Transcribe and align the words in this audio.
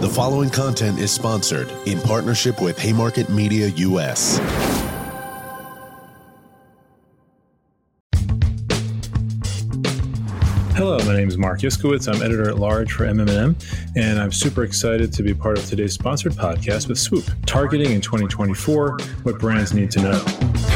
The 0.00 0.08
following 0.08 0.48
content 0.48 0.98
is 0.98 1.10
sponsored 1.10 1.70
in 1.84 2.00
partnership 2.00 2.62
with 2.62 2.78
Haymarket 2.78 3.28
Media 3.28 3.68
US. 3.68 4.38
Hello, 10.74 10.96
my 11.04 11.14
name 11.14 11.28
is 11.28 11.36
Marc 11.36 11.60
Iskowitz. 11.60 12.08
I'm 12.10 12.22
editor 12.22 12.48
at 12.48 12.58
large 12.58 12.92
for 12.92 13.04
MM+M, 13.04 13.54
and 13.94 14.18
I'm 14.18 14.32
super 14.32 14.64
excited 14.64 15.12
to 15.12 15.22
be 15.22 15.34
part 15.34 15.58
of 15.58 15.66
today's 15.66 15.92
sponsored 15.92 16.32
podcast 16.32 16.88
with 16.88 16.98
Swoop, 16.98 17.26
targeting 17.44 17.92
in 17.92 18.00
2024 18.00 18.96
what 19.24 19.38
brands 19.38 19.74
need 19.74 19.90
to 19.90 20.00
know. 20.00 20.69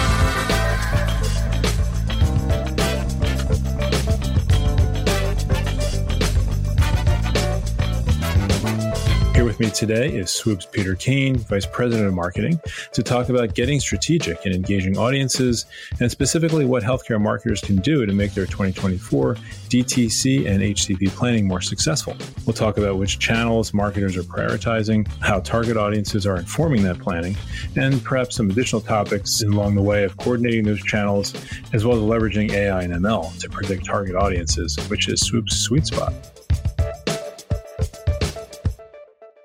With 9.59 9.67
me 9.69 9.71
today 9.71 10.09
is 10.09 10.31
Swoop's 10.31 10.67
Peter 10.67 10.95
Kane, 10.95 11.37
Vice 11.37 11.67
President 11.67 12.09
of 12.09 12.15
Marketing, 12.15 12.61
to 12.93 13.03
talk 13.03 13.29
about 13.29 13.55
getting 13.55 13.79
strategic 13.79 14.45
and 14.47 14.55
engaging 14.55 14.97
audiences, 14.99 15.67
and 16.01 16.11
specifically 16.11 16.65
what 16.65 16.83
healthcare 16.83 17.21
marketers 17.21 17.61
can 17.61 17.77
do 17.77 18.05
to 18.05 18.13
make 18.13 18.33
their 18.33 18.47
2024 18.47 19.35
DTC 19.69 20.47
and 20.47 20.61
HCP 20.61 21.09
planning 21.11 21.47
more 21.47 21.61
successful. 21.61 22.17
We'll 22.47 22.55
talk 22.55 22.79
about 22.79 22.97
which 22.97 23.19
channels 23.19 23.73
marketers 23.73 24.17
are 24.17 24.23
prioritizing, 24.23 25.07
how 25.21 25.41
target 25.41 25.77
audiences 25.77 26.27
are 26.27 26.37
informing 26.37 26.83
that 26.85 26.99
planning, 26.99 27.37
and 27.77 28.03
perhaps 28.03 28.37
some 28.37 28.51
additional 28.51 28.81
topics 28.81 29.43
along 29.43 29.75
the 29.77 29.83
way 29.83 30.05
of 30.05 30.17
coordinating 30.17 30.65
those 30.65 30.83
channels, 30.83 31.35
as 31.73 31.85
well 31.85 31.97
as 31.97 32.03
leveraging 32.03 32.51
AI 32.53 32.83
and 32.83 32.93
ML 32.93 33.39
to 33.39 33.49
predict 33.49 33.85
target 33.87 34.17
audiences, 34.17 34.77
which 34.89 35.09
is 35.09 35.21
Swoop's 35.21 35.57
sweet 35.57 35.87
spot. 35.87 36.13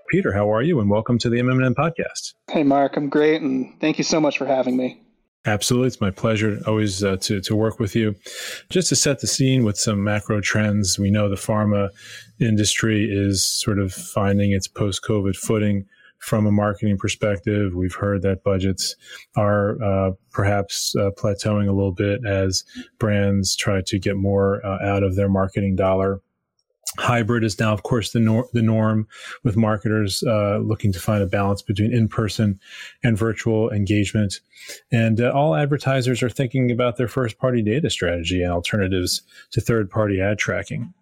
Peter, 0.10 0.34
how 0.34 0.52
are 0.52 0.64
you? 0.64 0.80
And 0.80 0.90
welcome 0.90 1.20
to 1.20 1.30
the 1.30 1.38
MM+M 1.38 1.76
podcast. 1.76 2.34
Hey, 2.50 2.64
Marc, 2.64 2.98
I'm 2.98 3.10
great, 3.10 3.42
and 3.42 3.80
thank 3.80 4.00
you 4.00 4.04
so 4.04 4.20
much 4.20 4.40
for 4.40 4.48
having 4.48 4.76
me. 4.76 5.00
Absolutely. 5.46 5.88
It's 5.88 6.02
my 6.02 6.12
pleasure 6.12 6.60
always 6.68 7.04
uh, 7.04 7.18
to, 7.18 7.40
to 7.42 7.56
work 7.56 7.80
with 7.80 7.96
you. 7.96 8.16
Just 8.70 8.90
to 8.90 8.96
set 8.96 9.22
the 9.22 9.28
scene 9.28 9.64
with 9.64 9.78
some 9.78 10.04
macro 10.04 10.42
trends, 10.42 11.00
we 11.00 11.12
know 11.12 11.30
the 11.30 11.36
pharma 11.36 11.90
industry 12.40 13.08
is 13.10 13.46
sort 13.46 13.80
of 13.80 13.94
finding 13.94 14.52
its 14.52 14.68
post 14.68 15.02
COVID 15.08 15.36
footing 15.36 15.86
from 16.18 16.46
a 16.46 16.52
marketing 16.52 16.98
perspective. 16.98 17.74
We've 17.74 17.96
heard 17.96 18.22
that 18.24 18.44
budgets 18.44 18.96
are 19.38 19.82
uh, 19.82 20.12
perhaps 20.32 20.94
uh, 20.96 21.12
plateauing 21.18 21.70
a 21.70 21.72
little 21.72 21.94
bit 21.94 22.26
as 22.26 22.66
brands 22.98 23.56
try 23.56 23.82
to 23.86 24.00
get 24.00 24.18
more 24.18 24.66
uh, 24.66 24.86
out 24.86 25.04
of 25.04 25.16
their 25.16 25.30
marketing 25.30 25.76
dollar. 25.76 26.20
Hybrid 27.00 27.44
is 27.44 27.60
now, 27.60 27.74
of 27.74 27.84
course, 27.84 28.12
the, 28.12 28.20
nor- 28.20 28.50
the 28.54 28.62
norm 28.62 29.08
with 29.44 29.56
marketers 29.56 30.22
uh, 30.24 30.58
looking 30.58 30.92
to 30.92 31.00
find 31.00 31.24
a 31.24 31.28
balance 31.28 31.62
between 31.62 31.94
in 31.94 32.08
person 32.08 32.60
and 33.04 33.18
virtual 33.18 33.72
engagement. 33.72 34.42
And 34.92 35.22
uh, 35.22 35.32
all 35.32 35.56
advertisers 35.56 36.22
are 36.22 36.30
thinking 36.30 36.72
about 36.72 36.98
their 36.98 37.08
first 37.08 37.40
party 37.40 37.62
data 37.62 37.90
strategy 37.90 38.44
and 38.44 38.52
alternatives 38.52 39.22
to 39.52 39.62
third 39.62 39.90
party 39.90 40.20
ad 40.22 40.38
tracking. 40.38 40.94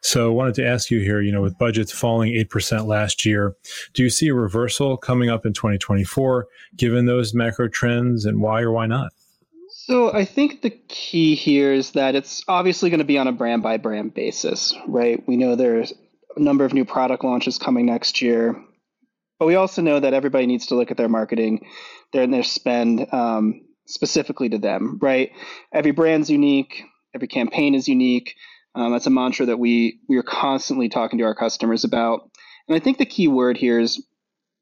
So 0.00 0.30
I 0.30 0.34
wanted 0.34 0.54
to 0.54 0.66
ask 0.66 0.90
you 0.90 1.00
here, 1.00 1.20
you 1.20 1.30
know, 1.30 1.42
with 1.42 1.58
budgets 1.58 1.92
falling 1.92 2.32
8% 2.32 2.86
last 2.86 3.24
year, 3.24 3.54
do 3.94 4.02
you 4.02 4.10
see 4.10 4.28
a 4.28 4.34
reversal 4.34 4.96
coming 4.96 5.30
up 5.30 5.46
in 5.46 5.52
2024 5.52 6.48
given 6.76 7.06
those 7.06 7.34
macro 7.34 7.68
trends 7.68 8.24
and 8.24 8.40
why 8.40 8.62
or 8.62 8.72
why 8.72 8.86
not? 8.86 9.12
So 9.84 10.12
I 10.12 10.26
think 10.26 10.60
the 10.60 10.68
key 10.70 11.34
here 11.34 11.72
is 11.72 11.92
that 11.92 12.14
it's 12.14 12.44
obviously 12.46 12.90
going 12.90 12.98
to 12.98 13.04
be 13.04 13.16
on 13.16 13.28
a 13.28 13.32
brand 13.32 13.62
by 13.62 13.78
brand 13.78 14.12
basis, 14.12 14.74
right? 14.86 15.26
We 15.26 15.38
know 15.38 15.56
there's 15.56 15.94
a 16.36 16.40
number 16.40 16.66
of 16.66 16.74
new 16.74 16.84
product 16.84 17.24
launches 17.24 17.56
coming 17.56 17.86
next 17.86 18.20
year, 18.20 18.62
but 19.38 19.46
we 19.46 19.54
also 19.54 19.80
know 19.80 19.98
that 19.98 20.12
everybody 20.12 20.44
needs 20.44 20.66
to 20.66 20.74
look 20.74 20.90
at 20.90 20.98
their 20.98 21.08
marketing, 21.08 21.66
their 22.12 22.26
their 22.26 22.42
spend 22.42 23.10
um, 23.10 23.62
specifically 23.86 24.50
to 24.50 24.58
them, 24.58 24.98
right? 25.00 25.30
Every 25.72 25.92
brand's 25.92 26.28
unique, 26.28 26.82
every 27.14 27.28
campaign 27.28 27.74
is 27.74 27.88
unique. 27.88 28.34
Um, 28.74 28.92
that's 28.92 29.06
a 29.06 29.10
mantra 29.10 29.46
that 29.46 29.58
we 29.58 30.00
we 30.10 30.18
are 30.18 30.22
constantly 30.22 30.90
talking 30.90 31.18
to 31.20 31.24
our 31.24 31.34
customers 31.34 31.84
about, 31.84 32.30
and 32.68 32.76
I 32.76 32.80
think 32.80 32.98
the 32.98 33.06
key 33.06 33.28
word 33.28 33.56
here 33.56 33.80
is 33.80 34.06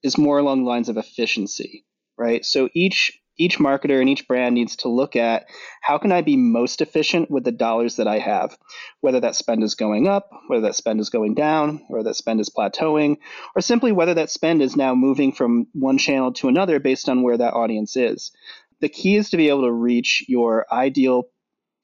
is 0.05 0.17
more 0.17 0.39
along 0.39 0.63
the 0.63 0.71
lines 0.71 0.89
of 0.89 0.97
efficiency, 0.97 1.85
right? 2.17 2.45
So 2.45 2.69
each 2.73 3.21
each 3.39 3.59
marketer 3.59 4.01
and 4.01 4.09
each 4.09 4.27
brand 4.27 4.55
needs 4.55 4.77
to 4.77 4.89
look 4.89 5.17
at 5.17 5.47
how 5.81 5.97
can 5.97 6.13
I 6.13 6.23
be 6.23 6.37
most 6.37 6.81
efficient 6.81 7.31
with 7.31 7.45
the 7.45 7.53
dollars 7.53 7.97
that 7.97 8.09
I 8.09 8.19
have, 8.19 8.59
whether 9.01 9.21
that 9.21 9.37
spend 9.37 9.63
is 9.63 9.75
going 9.75 10.09
up, 10.09 10.29
whether 10.49 10.63
that 10.63 10.75
spend 10.75 11.01
is 11.01 11.09
going 11.09 11.35
down, 11.35 11.87
or 11.89 12.03
that 12.03 12.17
spend 12.17 12.41
is 12.41 12.51
plateauing, 12.51 13.17
or 13.55 13.63
simply 13.63 13.93
whether 13.93 14.15
that 14.15 14.31
spend 14.31 14.61
is 14.61 14.77
now 14.77 14.95
moving 14.95 15.33
from 15.33 15.69
one 15.73 15.99
channel 15.99 16.33
to 16.35 16.49
another 16.49 16.81
based 16.81 17.09
on 17.09 17.23
where 17.23 17.39
that 17.39 17.55
audience 17.55 17.97
is. 17.97 18.33
The 18.81 18.89
key 18.89 19.17
is 19.17 19.31
to 19.31 19.37
be 19.37 19.49
able 19.49 19.63
to 19.63 19.73
reach 19.73 20.25
your 20.29 20.67
ideal 20.73 21.25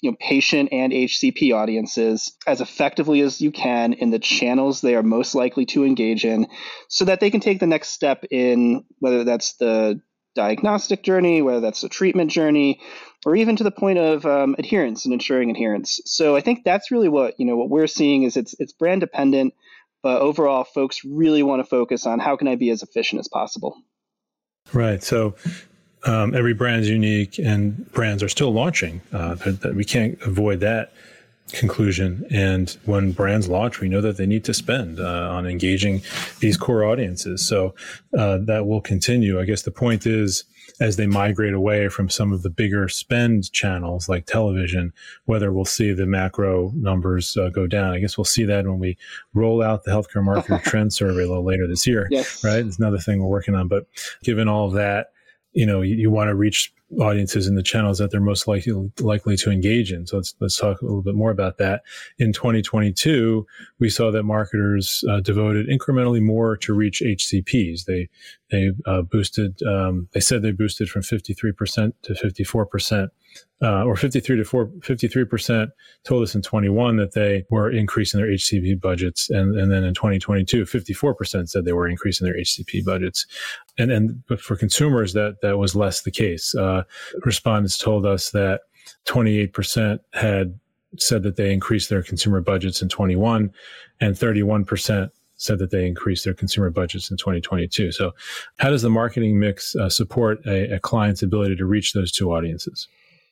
you 0.00 0.10
know, 0.10 0.16
patient 0.20 0.68
and 0.70 0.92
HCP 0.92 1.54
audiences 1.54 2.36
as 2.46 2.60
effectively 2.60 3.22
as 3.22 3.40
you 3.40 3.50
can 3.50 3.94
in 3.94 4.10
the 4.10 4.18
channels 4.18 4.82
they 4.82 4.94
are 4.94 5.02
most 5.02 5.34
likely 5.34 5.64
to 5.64 5.82
engage 5.82 6.26
in 6.26 6.46
so 6.88 7.06
that 7.06 7.20
they 7.20 7.30
can 7.30 7.40
take 7.40 7.58
the 7.58 7.66
next 7.66 7.88
step 7.88 8.22
in 8.30 8.84
whether 8.98 9.24
that's 9.24 9.54
the 9.54 9.98
diagnostic 10.34 11.02
journey, 11.02 11.42
whether 11.42 11.60
that's 11.60 11.80
the 11.80 11.88
treatment 11.88 12.30
journey, 12.30 12.80
or 13.24 13.36
even 13.36 13.56
to 13.56 13.64
the 13.64 13.70
point 13.70 13.98
of 13.98 14.26
um, 14.26 14.54
adherence 14.58 15.04
and 15.04 15.14
ensuring 15.14 15.50
adherence. 15.50 16.00
So 16.04 16.36
I 16.36 16.40
think 16.40 16.64
that's 16.64 16.90
really 16.90 17.08
what 17.08 17.38
you 17.38 17.46
know 17.46 17.56
what 17.56 17.70
we're 17.70 17.86
seeing 17.86 18.24
is 18.24 18.36
it's 18.36 18.54
it's 18.58 18.72
brand 18.72 19.00
dependent, 19.00 19.54
but 20.02 20.20
overall, 20.20 20.64
folks 20.64 21.04
really 21.04 21.42
want 21.42 21.60
to 21.60 21.68
focus 21.68 22.06
on 22.06 22.18
how 22.18 22.36
can 22.36 22.48
I 22.48 22.56
be 22.56 22.70
as 22.70 22.82
efficient 22.82 23.20
as 23.20 23.28
possible. 23.28 23.76
Right. 24.72 25.02
So. 25.02 25.34
Um, 26.06 26.34
every 26.34 26.52
brand 26.52 26.82
is 26.82 26.90
unique, 26.90 27.38
and 27.38 27.90
brands 27.92 28.22
are 28.22 28.28
still 28.28 28.52
launching. 28.52 29.00
Uh, 29.10 29.36
that 29.36 29.72
we 29.74 29.86
can't 29.86 30.20
avoid 30.20 30.60
that 30.60 30.92
conclusion. 31.52 32.26
And 32.30 32.70
when 32.84 33.12
brands 33.12 33.48
launch, 33.48 33.80
we 33.80 33.88
know 33.88 34.00
that 34.00 34.16
they 34.16 34.26
need 34.26 34.44
to 34.44 34.54
spend 34.54 34.98
uh, 34.98 35.28
on 35.30 35.46
engaging 35.46 36.02
these 36.40 36.56
core 36.56 36.84
audiences. 36.84 37.46
So 37.46 37.74
uh, 38.16 38.38
that 38.46 38.66
will 38.66 38.80
continue. 38.80 39.40
I 39.40 39.44
guess 39.44 39.62
the 39.62 39.70
point 39.70 40.06
is, 40.06 40.44
as 40.80 40.96
they 40.96 41.06
migrate 41.06 41.54
away 41.54 41.88
from 41.88 42.08
some 42.08 42.32
of 42.32 42.42
the 42.42 42.50
bigger 42.50 42.88
spend 42.88 43.52
channels 43.52 44.08
like 44.08 44.26
television, 44.26 44.92
whether 45.24 45.52
we'll 45.52 45.64
see 45.64 45.92
the 45.92 46.06
macro 46.06 46.72
numbers 46.74 47.36
uh, 47.36 47.48
go 47.48 47.66
down. 47.66 47.92
I 47.92 48.00
guess 48.00 48.18
we'll 48.18 48.24
see 48.24 48.44
that 48.44 48.64
when 48.64 48.78
we 48.78 48.96
roll 49.34 49.62
out 49.62 49.84
the 49.84 49.92
healthcare 49.92 50.24
marketer 50.24 50.62
trend 50.64 50.92
survey 50.92 51.22
a 51.22 51.28
little 51.28 51.44
later 51.44 51.68
this 51.68 51.86
year. 51.86 52.08
Yes. 52.10 52.42
Right. 52.42 52.64
It's 52.64 52.78
another 52.78 52.98
thing 52.98 53.22
we're 53.22 53.28
working 53.28 53.54
on. 53.54 53.68
But 53.68 53.86
given 54.24 54.48
all 54.48 54.66
of 54.66 54.72
that, 54.72 55.12
you 55.52 55.66
know, 55.66 55.80
you, 55.82 55.94
you 55.94 56.10
want 56.10 56.28
to 56.28 56.34
reach 56.34 56.72
audiences 57.00 57.46
in 57.46 57.54
the 57.54 57.62
channels 57.62 57.98
that 57.98 58.10
they're 58.10 58.20
most 58.20 58.46
likely 58.46 58.90
likely 59.00 59.36
to 59.36 59.50
engage 59.50 59.92
in. 59.92 60.06
So 60.06 60.16
let's 60.16 60.34
let's 60.40 60.56
talk 60.56 60.80
a 60.80 60.84
little 60.84 61.02
bit 61.02 61.14
more 61.14 61.30
about 61.30 61.58
that. 61.58 61.82
In 62.18 62.32
2022, 62.32 63.46
we 63.78 63.88
saw 63.88 64.10
that 64.10 64.22
marketers 64.22 65.04
uh, 65.08 65.20
devoted 65.20 65.68
incrementally 65.68 66.22
more 66.22 66.56
to 66.58 66.74
reach 66.74 67.02
HCPs. 67.04 67.84
They 67.84 68.08
they 68.50 68.72
uh, 68.86 69.02
boosted. 69.02 69.62
Um, 69.62 70.08
they 70.12 70.20
said 70.20 70.42
they 70.42 70.52
boosted 70.52 70.88
from 70.88 71.02
53% 71.02 71.92
to 72.02 72.14
54% 72.14 73.10
uh, 73.62 73.84
or 73.84 73.96
53 73.96 74.36
to 74.36 74.44
4, 74.44 74.66
53% 74.66 75.68
told 76.04 76.22
us 76.22 76.34
in 76.34 76.42
21 76.42 76.96
that 76.96 77.12
they 77.12 77.44
were 77.50 77.70
increasing 77.70 78.20
their 78.20 78.30
HCP 78.30 78.80
budgets. 78.80 79.30
And, 79.30 79.58
and 79.58 79.70
then 79.70 79.84
in 79.84 79.94
2022, 79.94 80.64
54% 80.64 81.48
said 81.48 81.64
they 81.64 81.72
were 81.72 81.88
increasing 81.88 82.26
their 82.26 82.36
HCP 82.36 82.84
budgets. 82.84 83.26
And, 83.78 83.90
and 83.90 84.22
but 84.28 84.40
for 84.40 84.56
consumers, 84.56 85.14
that, 85.14 85.36
that 85.40 85.56
was 85.56 85.74
less 85.74 86.02
the 86.02 86.10
case. 86.10 86.54
Uh, 86.54 86.83
respondents 87.24 87.78
told 87.78 88.06
us 88.06 88.30
that 88.30 88.62
28% 89.06 90.00
had 90.12 90.58
said 90.98 91.22
that 91.22 91.36
they 91.36 91.52
increased 91.52 91.90
their 91.90 92.02
consumer 92.02 92.40
budgets 92.40 92.82
in 92.82 92.88
21 92.88 93.52
and 94.00 94.14
31% 94.14 95.10
said 95.36 95.58
that 95.58 95.70
they 95.70 95.86
increased 95.86 96.24
their 96.24 96.34
consumer 96.34 96.70
budgets 96.70 97.10
in 97.10 97.16
2022. 97.16 97.92
So, 97.92 98.12
how 98.58 98.70
does 98.70 98.82
the 98.82 98.90
marketing 98.90 99.38
mix 99.38 99.74
uh, 99.74 99.88
support 99.88 100.40
a, 100.46 100.74
a, 100.74 100.80
client's 100.80 101.22
ability 101.22 101.56
to 101.56 101.66
reach 101.66 101.92
those 101.92 102.12
two 102.12 102.32
audiences? 102.32 102.88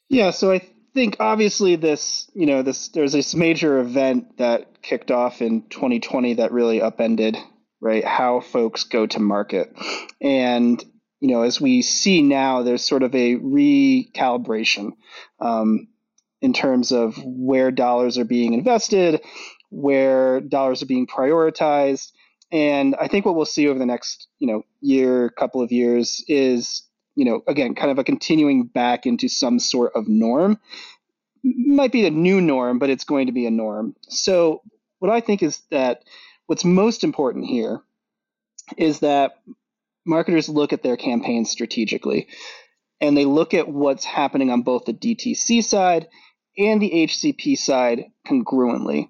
Yeah, 0.08 0.30
so 0.30 0.52
I 0.52 0.62
think 0.94 1.16
obviously 1.20 1.76
this, 1.76 2.30
you 2.34 2.46
know, 2.46 2.62
this 2.62 2.88
there's 2.88 3.12
this 3.12 3.34
major 3.34 3.78
event 3.78 4.38
that 4.38 4.82
kicked 4.82 5.10
off 5.10 5.40
in 5.40 5.62
2020 5.68 6.34
that 6.34 6.52
really 6.52 6.82
upended, 6.82 7.36
right, 7.80 8.04
how 8.04 8.40
folks 8.40 8.84
go 8.84 9.06
to 9.06 9.20
market. 9.20 9.72
And 10.20 10.84
you 11.22 11.28
know, 11.28 11.42
as 11.42 11.60
we 11.60 11.82
see 11.82 12.20
now, 12.20 12.64
there's 12.64 12.84
sort 12.84 13.04
of 13.04 13.14
a 13.14 13.36
recalibration 13.36 14.90
um, 15.38 15.86
in 16.40 16.52
terms 16.52 16.90
of 16.90 17.16
where 17.24 17.70
dollars 17.70 18.18
are 18.18 18.24
being 18.24 18.54
invested, 18.54 19.22
where 19.70 20.40
dollars 20.40 20.82
are 20.82 20.86
being 20.86 21.06
prioritized. 21.06 22.10
And 22.50 22.96
I 23.00 23.06
think 23.06 23.24
what 23.24 23.36
we'll 23.36 23.44
see 23.44 23.68
over 23.68 23.78
the 23.78 23.86
next, 23.86 24.26
you 24.40 24.48
know, 24.48 24.64
year, 24.80 25.30
couple 25.30 25.62
of 25.62 25.70
years 25.70 26.24
is 26.26 26.82
you 27.14 27.24
know, 27.24 27.42
again, 27.46 27.74
kind 27.76 27.92
of 27.92 27.98
a 27.98 28.04
continuing 28.04 28.64
back 28.64 29.06
into 29.06 29.28
some 29.28 29.60
sort 29.60 29.92
of 29.94 30.08
norm. 30.08 30.58
Might 31.44 31.92
be 31.92 32.02
the 32.02 32.10
new 32.10 32.40
norm, 32.40 32.80
but 32.80 32.90
it's 32.90 33.04
going 33.04 33.26
to 33.26 33.32
be 33.32 33.46
a 33.46 33.50
norm. 33.50 33.94
So, 34.08 34.62
what 34.98 35.10
I 35.10 35.20
think 35.20 35.42
is 35.42 35.60
that 35.70 36.02
what's 36.46 36.64
most 36.64 37.04
important 37.04 37.46
here 37.46 37.80
is 38.76 39.00
that 39.00 39.38
marketers 40.04 40.48
look 40.48 40.72
at 40.72 40.82
their 40.82 40.96
campaigns 40.96 41.50
strategically 41.50 42.28
and 43.00 43.16
they 43.16 43.24
look 43.24 43.52
at 43.54 43.68
what's 43.68 44.04
happening 44.04 44.50
on 44.50 44.62
both 44.62 44.84
the 44.84 44.92
DTC 44.92 45.62
side 45.64 46.08
and 46.56 46.80
the 46.80 46.90
HCP 46.90 47.58
side 47.58 48.04
congruently. 48.26 49.08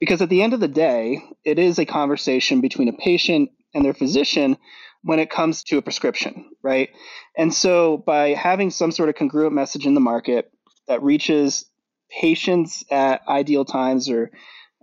Because 0.00 0.20
at 0.20 0.28
the 0.28 0.42
end 0.42 0.52
of 0.52 0.60
the 0.60 0.68
day, 0.68 1.22
it 1.44 1.58
is 1.58 1.78
a 1.78 1.86
conversation 1.86 2.60
between 2.60 2.88
a 2.88 2.92
patient 2.92 3.50
and 3.72 3.84
their 3.84 3.94
physician 3.94 4.58
when 5.02 5.18
it 5.18 5.30
comes 5.30 5.62
to 5.64 5.78
a 5.78 5.82
prescription, 5.82 6.50
right? 6.62 6.90
And 7.36 7.52
so 7.54 7.98
by 7.98 8.30
having 8.30 8.70
some 8.70 8.92
sort 8.92 9.08
of 9.08 9.14
congruent 9.14 9.54
message 9.54 9.86
in 9.86 9.94
the 9.94 10.00
market 10.00 10.50
that 10.88 11.02
reaches 11.02 11.64
patients 12.10 12.84
at 12.90 13.22
ideal 13.28 13.64
times 13.64 14.10
or 14.10 14.30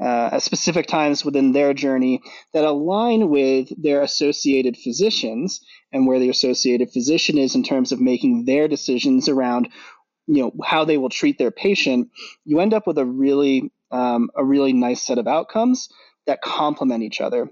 uh, 0.02 0.30
at 0.34 0.44
specific 0.44 0.88
times 0.88 1.26
within 1.26 1.52
their 1.52 1.74
journey 1.74 2.22
that 2.54 2.64
align 2.64 3.30
with 3.30 3.70
their 3.82 4.02
associated 4.02 4.78
physicians 4.78 5.62
and 5.92 6.08
where 6.08 6.20
the 6.20 6.30
associated 6.30 6.90
physician 6.92 7.38
is 7.38 7.56
in 7.56 7.64
terms 7.64 7.92
of 7.92 8.00
making 8.00 8.46
their 8.46 8.68
decisions 8.68 9.28
around 9.28 9.70
you 10.28 10.44
know 10.44 10.52
how 10.64 10.86
they 10.86 10.98
will 10.98 11.10
treat 11.10 11.38
their 11.38 11.52
patient 11.52 12.10
you 12.46 12.60
end 12.60 12.74
up 12.74 12.86
with 12.86 12.98
a 12.98 13.06
really 13.06 13.72
um, 13.92 14.30
a 14.36 14.44
really 14.44 14.74
nice 14.74 15.04
set 15.04 15.18
of 15.18 15.28
outcomes 15.28 15.90
that 16.28 16.42
complement 16.42 17.04
each 17.04 17.22
other. 17.22 17.50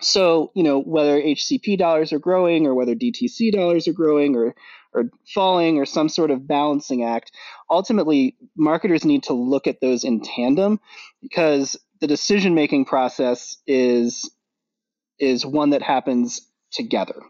So, 0.00 0.50
you 0.54 0.62
know, 0.62 0.80
whether 0.80 1.20
HCP 1.20 1.78
dollars 1.78 2.12
are 2.12 2.18
growing 2.18 2.66
or 2.66 2.74
whether 2.74 2.94
DTC 2.94 3.52
dollars 3.52 3.86
are 3.86 3.92
growing 3.92 4.36
or, 4.36 4.54
or 4.94 5.04
falling 5.34 5.78
or 5.78 5.86
some 5.86 6.08
sort 6.08 6.30
of 6.30 6.46
balancing 6.46 7.04
act, 7.04 7.32
ultimately 7.70 8.36
marketers 8.56 9.04
need 9.04 9.22
to 9.24 9.32
look 9.32 9.66
at 9.66 9.80
those 9.80 10.04
in 10.04 10.20
tandem 10.20 10.80
because 11.20 11.76
the 12.00 12.06
decision 12.06 12.54
making 12.54 12.84
process 12.84 13.56
is 13.66 14.30
is 15.18 15.46
one 15.46 15.70
that 15.70 15.82
happens 15.82 16.40
together. 16.72 17.22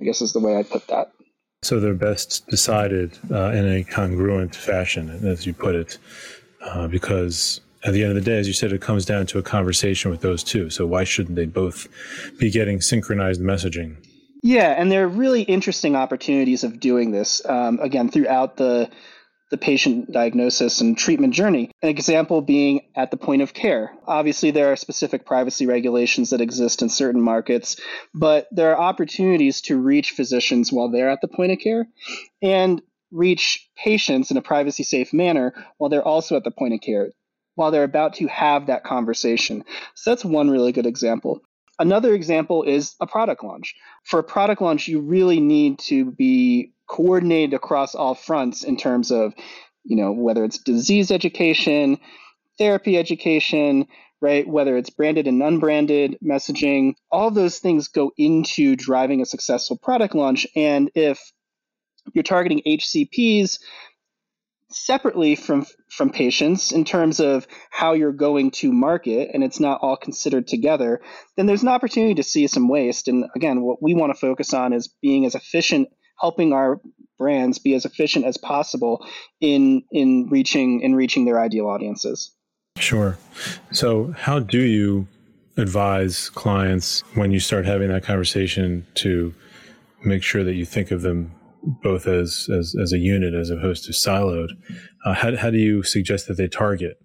I 0.00 0.04
guess 0.04 0.20
is 0.20 0.32
the 0.32 0.40
way 0.40 0.56
I 0.56 0.62
put 0.62 0.86
that. 0.88 1.12
So 1.62 1.80
they're 1.80 1.94
best 1.94 2.46
decided 2.48 3.18
uh, 3.30 3.50
in 3.50 3.66
a 3.66 3.84
congruent 3.84 4.54
fashion, 4.54 5.26
as 5.26 5.44
you 5.44 5.52
put 5.52 5.74
it, 5.74 5.98
uh, 6.64 6.86
because 6.86 7.60
at 7.84 7.92
the 7.92 8.02
end 8.02 8.16
of 8.16 8.24
the 8.24 8.30
day, 8.30 8.38
as 8.38 8.46
you 8.46 8.52
said, 8.52 8.72
it 8.72 8.80
comes 8.80 9.04
down 9.04 9.26
to 9.26 9.38
a 9.38 9.42
conversation 9.42 10.10
with 10.10 10.20
those 10.20 10.44
two. 10.44 10.70
So 10.70 10.86
why 10.86 11.04
shouldn't 11.04 11.36
they 11.36 11.46
both 11.46 11.88
be 12.38 12.50
getting 12.50 12.80
synchronized 12.80 13.40
messaging? 13.40 13.96
Yeah, 14.42 14.70
and 14.70 14.90
there 14.90 15.04
are 15.04 15.08
really 15.08 15.42
interesting 15.42 15.96
opportunities 15.96 16.64
of 16.64 16.80
doing 16.80 17.10
this. 17.10 17.44
Um, 17.44 17.80
again, 17.80 18.10
throughout 18.10 18.56
the 18.56 18.90
the 19.50 19.56
patient 19.56 20.12
diagnosis 20.12 20.80
and 20.80 20.96
treatment 20.96 21.32
journey. 21.32 21.70
An 21.82 21.88
example 21.88 22.42
being 22.42 22.82
at 22.94 23.10
the 23.10 23.16
point 23.16 23.42
of 23.42 23.54
care. 23.54 23.92
Obviously, 24.06 24.50
there 24.50 24.72
are 24.72 24.76
specific 24.76 25.24
privacy 25.24 25.66
regulations 25.66 26.30
that 26.30 26.40
exist 26.40 26.82
in 26.82 26.88
certain 26.88 27.22
markets, 27.22 27.76
but 28.14 28.46
there 28.50 28.72
are 28.76 28.80
opportunities 28.80 29.62
to 29.62 29.78
reach 29.78 30.10
physicians 30.10 30.72
while 30.72 30.90
they're 30.90 31.10
at 31.10 31.20
the 31.22 31.28
point 31.28 31.52
of 31.52 31.58
care 31.60 31.86
and 32.42 32.82
reach 33.10 33.70
patients 33.74 34.30
in 34.30 34.36
a 34.36 34.42
privacy 34.42 34.82
safe 34.82 35.14
manner 35.14 35.54
while 35.78 35.88
they're 35.88 36.06
also 36.06 36.36
at 36.36 36.44
the 36.44 36.50
point 36.50 36.74
of 36.74 36.80
care 36.80 37.10
while 37.54 37.70
they're 37.70 37.84
about 37.84 38.14
to 38.14 38.26
have 38.28 38.66
that 38.66 38.84
conversation. 38.84 39.64
So 39.94 40.10
that's 40.10 40.24
one 40.24 40.48
really 40.48 40.72
good 40.72 40.86
example. 40.86 41.42
Another 41.78 42.14
example 42.14 42.64
is 42.64 42.94
a 43.00 43.06
product 43.06 43.44
launch. 43.44 43.74
For 44.04 44.18
a 44.18 44.24
product 44.24 44.60
launch, 44.60 44.88
you 44.88 45.00
really 45.00 45.40
need 45.40 45.78
to 45.80 46.10
be 46.10 46.72
coordinated 46.88 47.54
across 47.54 47.94
all 47.94 48.14
fronts 48.14 48.64
in 48.64 48.76
terms 48.76 49.10
of, 49.10 49.34
you 49.84 49.96
know, 49.96 50.12
whether 50.12 50.44
it's 50.44 50.58
disease 50.58 51.10
education, 51.10 51.98
therapy 52.58 52.96
education, 52.96 53.86
right? 54.20 54.48
Whether 54.48 54.76
it's 54.76 54.90
branded 54.90 55.28
and 55.28 55.42
unbranded 55.42 56.18
messaging, 56.24 56.94
all 57.10 57.30
those 57.30 57.58
things 57.58 57.88
go 57.88 58.12
into 58.16 58.74
driving 58.74 59.20
a 59.20 59.26
successful 59.26 59.76
product 59.76 60.14
launch. 60.14 60.46
And 60.56 60.90
if 60.94 61.20
you're 62.14 62.24
targeting 62.24 62.62
HCPs, 62.66 63.60
separately 64.70 65.34
from 65.34 65.66
from 65.90 66.10
patients 66.10 66.72
in 66.72 66.84
terms 66.84 67.20
of 67.20 67.46
how 67.70 67.94
you're 67.94 68.12
going 68.12 68.50
to 68.50 68.70
market 68.70 69.30
and 69.32 69.42
it's 69.42 69.58
not 69.58 69.80
all 69.80 69.96
considered 69.96 70.46
together 70.46 71.00
then 71.36 71.46
there's 71.46 71.62
an 71.62 71.68
opportunity 71.68 72.14
to 72.14 72.22
see 72.22 72.46
some 72.46 72.68
waste. 72.68 73.08
And 73.08 73.24
again 73.34 73.62
what 73.62 73.82
we 73.82 73.94
want 73.94 74.12
to 74.12 74.18
focus 74.18 74.52
on 74.52 74.72
is 74.72 74.88
being 75.00 75.24
as 75.24 75.34
efficient 75.34 75.88
helping 76.20 76.52
our 76.52 76.80
brands 77.18 77.58
be 77.58 77.74
as 77.74 77.84
efficient 77.84 78.24
as 78.24 78.36
possible 78.36 79.06
in 79.40 79.82
in 79.90 80.28
reaching 80.28 80.80
in 80.80 80.94
reaching 80.94 81.24
their 81.24 81.40
ideal 81.40 81.66
audiences. 81.66 82.30
Sure. 82.78 83.18
So 83.72 84.14
how 84.16 84.38
do 84.38 84.60
you 84.60 85.06
advise 85.56 86.28
clients 86.30 87.02
when 87.14 87.32
you 87.32 87.40
start 87.40 87.66
having 87.66 87.88
that 87.88 88.04
conversation 88.04 88.86
to 88.94 89.34
make 90.04 90.22
sure 90.22 90.44
that 90.44 90.54
you 90.54 90.64
think 90.64 90.90
of 90.92 91.02
them 91.02 91.32
both 91.62 92.06
as, 92.06 92.48
as, 92.52 92.74
as 92.80 92.92
a 92.92 92.98
unit 92.98 93.34
as 93.34 93.50
opposed 93.50 93.84
to 93.84 93.92
siloed. 93.92 94.50
Uh, 95.04 95.14
how, 95.14 95.36
how 95.36 95.50
do 95.50 95.58
you 95.58 95.82
suggest 95.82 96.28
that 96.28 96.36
they 96.36 96.48
target 96.48 97.00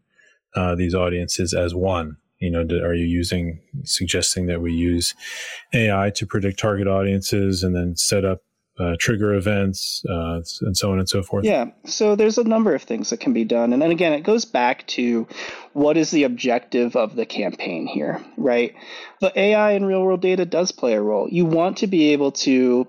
uh, 0.56 0.76
these 0.76 0.96
audiences 0.96 1.54
as 1.54 1.74
one? 1.74 2.18
You 2.40 2.52
know, 2.52 2.64
do, 2.64 2.84
are 2.84 2.94
you 2.94 3.06
using 3.06 3.62
suggesting 3.84 4.48
that 4.48 4.62
we 4.62 4.74
use 4.74 5.16
AI 5.74 6.12
to 6.16 6.26
predict 6.26 6.60
target 6.60 6.88
audiences 6.88 7.64
and 7.64 7.76
then 7.76 7.96
set 7.96 8.26
up 8.26 8.42
uh, 8.80 8.96
trigger 9.00 9.34
events 9.36 10.04
uh, 10.10 10.42
and 10.62 10.76
so 10.76 10.92
on 10.92 11.00
and 11.00 11.08
so 11.08 11.24
forth? 11.24 11.46
Yeah, 11.46 11.68
so 11.86 12.16
there's 12.16 12.38
a 12.38 12.44
number 12.44 12.74
of 12.74 12.84
things 12.84 13.12
that 13.12 13.20
can 13.20 13.34
be 13.34 13.46
done. 13.46 13.72
And 13.72 13.82
then 13.82 13.92
again, 13.92 14.14
it 14.14 14.24
goes 14.24 14.46
back 14.46 14.86
to 14.88 15.28
what 15.74 15.96
is 15.96 16.12
the 16.12 16.24
objective 16.24 16.96
of 16.96 17.16
the 17.16 17.26
campaign 17.26 17.88
here, 17.88 18.24
right? 18.36 18.74
But 19.22 19.38
AI 19.38 19.72
and 19.72 19.88
real 19.88 20.04
world 20.04 20.22
data 20.22 20.46
does 20.46 20.72
play 20.72 20.94
a 20.94 21.02
role. 21.02 21.30
You 21.30 21.46
want 21.46 21.78
to 21.78 21.88
be 21.88 22.14
able 22.14 22.32
to 22.32 22.88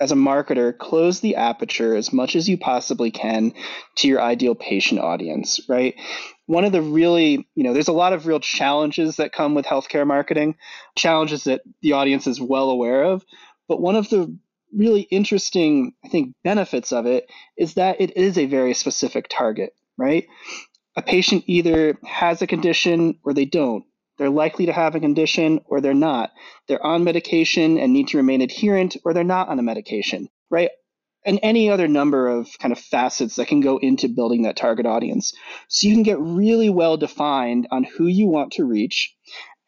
as 0.00 0.12
a 0.12 0.16
marketer, 0.16 0.76
close 0.76 1.20
the 1.20 1.36
aperture 1.36 1.94
as 1.94 2.12
much 2.12 2.34
as 2.34 2.48
you 2.48 2.58
possibly 2.58 3.10
can 3.10 3.52
to 3.96 4.08
your 4.08 4.20
ideal 4.20 4.54
patient 4.54 5.00
audience, 5.00 5.60
right? 5.68 5.94
One 6.46 6.64
of 6.64 6.72
the 6.72 6.82
really, 6.82 7.46
you 7.54 7.62
know, 7.62 7.72
there's 7.72 7.88
a 7.88 7.92
lot 7.92 8.12
of 8.12 8.26
real 8.26 8.40
challenges 8.40 9.16
that 9.16 9.32
come 9.32 9.54
with 9.54 9.66
healthcare 9.66 10.06
marketing, 10.06 10.56
challenges 10.96 11.44
that 11.44 11.62
the 11.80 11.92
audience 11.92 12.26
is 12.26 12.40
well 12.40 12.70
aware 12.70 13.04
of. 13.04 13.24
But 13.68 13.80
one 13.80 13.96
of 13.96 14.10
the 14.10 14.36
really 14.76 15.02
interesting, 15.02 15.92
I 16.04 16.08
think, 16.08 16.34
benefits 16.42 16.92
of 16.92 17.06
it 17.06 17.30
is 17.56 17.74
that 17.74 18.00
it 18.00 18.16
is 18.16 18.36
a 18.36 18.46
very 18.46 18.74
specific 18.74 19.26
target, 19.30 19.74
right? 19.96 20.26
A 20.96 21.02
patient 21.02 21.44
either 21.46 21.98
has 22.04 22.42
a 22.42 22.46
condition 22.46 23.18
or 23.24 23.32
they 23.32 23.44
don't. 23.44 23.84
They're 24.18 24.30
likely 24.30 24.66
to 24.66 24.72
have 24.72 24.94
a 24.94 25.00
condition 25.00 25.60
or 25.66 25.80
they're 25.80 25.94
not. 25.94 26.30
They're 26.68 26.84
on 26.84 27.04
medication 27.04 27.78
and 27.78 27.92
need 27.92 28.08
to 28.08 28.18
remain 28.18 28.40
adherent 28.40 28.96
or 29.04 29.12
they're 29.12 29.24
not 29.24 29.48
on 29.48 29.58
a 29.58 29.62
medication, 29.62 30.28
right? 30.50 30.70
And 31.26 31.40
any 31.42 31.70
other 31.70 31.88
number 31.88 32.28
of 32.28 32.48
kind 32.58 32.72
of 32.72 32.78
facets 32.78 33.36
that 33.36 33.48
can 33.48 33.60
go 33.60 33.78
into 33.78 34.08
building 34.08 34.42
that 34.42 34.56
target 34.56 34.86
audience. 34.86 35.32
So 35.68 35.88
you 35.88 35.94
can 35.94 36.02
get 36.02 36.20
really 36.20 36.68
well 36.68 36.96
defined 36.96 37.66
on 37.70 37.84
who 37.84 38.06
you 38.06 38.28
want 38.28 38.52
to 38.52 38.64
reach 38.64 39.14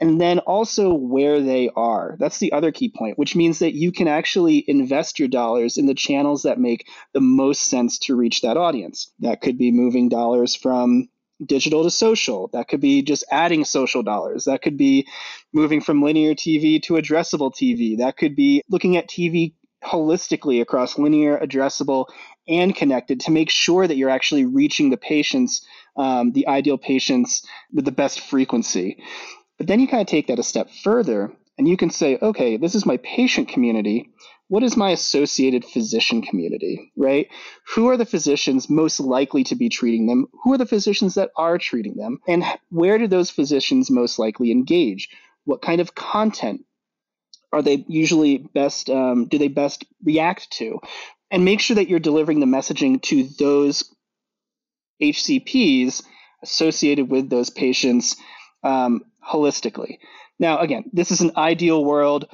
and 0.00 0.20
then 0.20 0.40
also 0.40 0.92
where 0.92 1.40
they 1.40 1.70
are. 1.74 2.16
That's 2.18 2.38
the 2.38 2.52
other 2.52 2.70
key 2.70 2.92
point, 2.94 3.18
which 3.18 3.34
means 3.34 3.60
that 3.60 3.74
you 3.74 3.92
can 3.92 4.08
actually 4.08 4.62
invest 4.66 5.18
your 5.18 5.28
dollars 5.28 5.78
in 5.78 5.86
the 5.86 5.94
channels 5.94 6.42
that 6.42 6.60
make 6.60 6.86
the 7.14 7.20
most 7.20 7.62
sense 7.62 7.98
to 8.00 8.16
reach 8.16 8.42
that 8.42 8.56
audience. 8.56 9.10
That 9.20 9.40
could 9.40 9.56
be 9.56 9.72
moving 9.72 10.08
dollars 10.08 10.54
from 10.54 11.08
digital 11.44 11.82
to 11.82 11.90
social. 11.90 12.48
That 12.52 12.68
could 12.68 12.80
be 12.80 13.02
just 13.02 13.24
adding 13.30 13.64
social 13.64 14.02
dollars. 14.02 14.44
That 14.44 14.62
could 14.62 14.76
be 14.76 15.06
moving 15.52 15.80
from 15.80 16.02
linear 16.02 16.34
TV 16.34 16.82
to 16.84 16.94
addressable 16.94 17.52
TV. 17.52 17.98
That 17.98 18.16
could 18.16 18.36
be 18.36 18.62
looking 18.68 18.96
at 18.96 19.08
TV 19.08 19.54
holistically 19.84 20.60
across 20.60 20.98
linear, 20.98 21.38
addressable, 21.38 22.06
and 22.48 22.74
connected 22.74 23.20
to 23.20 23.30
make 23.30 23.50
sure 23.50 23.86
that 23.86 23.96
you're 23.96 24.10
actually 24.10 24.44
reaching 24.44 24.90
the 24.90 24.96
patients, 24.96 25.64
um, 25.96 26.32
the 26.32 26.46
ideal 26.48 26.78
patients 26.78 27.46
with 27.72 27.84
the 27.84 27.92
best 27.92 28.20
frequency. 28.20 29.02
But 29.58 29.66
then 29.66 29.80
you 29.80 29.88
kind 29.88 30.00
of 30.00 30.06
take 30.06 30.26
that 30.28 30.38
a 30.38 30.42
step 30.42 30.70
further 30.82 31.32
and 31.58 31.66
you 31.66 31.76
can 31.76 31.90
say, 31.90 32.18
okay, 32.20 32.56
this 32.56 32.74
is 32.74 32.84
my 32.84 32.98
patient 32.98 33.48
community 33.48 34.10
what 34.48 34.62
is 34.62 34.76
my 34.76 34.90
associated 34.90 35.64
physician 35.64 36.22
community, 36.22 36.92
right? 36.96 37.28
Who 37.74 37.88
are 37.88 37.96
the 37.96 38.06
physicians 38.06 38.70
most 38.70 39.00
likely 39.00 39.42
to 39.44 39.56
be 39.56 39.68
treating 39.68 40.06
them? 40.06 40.26
Who 40.44 40.52
are 40.52 40.58
the 40.58 40.66
physicians 40.66 41.14
that 41.14 41.30
are 41.36 41.58
treating 41.58 41.96
them? 41.96 42.20
And 42.28 42.44
where 42.70 42.98
do 42.98 43.08
those 43.08 43.30
physicians 43.30 43.90
most 43.90 44.18
likely 44.18 44.52
engage? 44.52 45.08
What 45.44 45.62
kind 45.62 45.80
of 45.80 45.94
content 45.94 46.64
are 47.52 47.62
they 47.62 47.84
usually 47.88 48.38
best, 48.38 48.88
um, 48.88 49.26
do 49.26 49.38
they 49.38 49.48
best 49.48 49.84
react 50.04 50.50
to? 50.52 50.78
And 51.30 51.44
make 51.44 51.60
sure 51.60 51.74
that 51.74 51.88
you're 51.88 51.98
delivering 51.98 52.38
the 52.38 52.46
messaging 52.46 53.02
to 53.02 53.24
those 53.38 53.92
HCPs 55.02 56.04
associated 56.42 57.10
with 57.10 57.28
those 57.30 57.50
patients 57.50 58.16
um, 58.62 59.02
holistically. 59.26 59.98
Now, 60.38 60.58
again, 60.58 60.84
this 60.92 61.10
is 61.10 61.20
an 61.20 61.32
ideal 61.36 61.84
world 61.84 62.26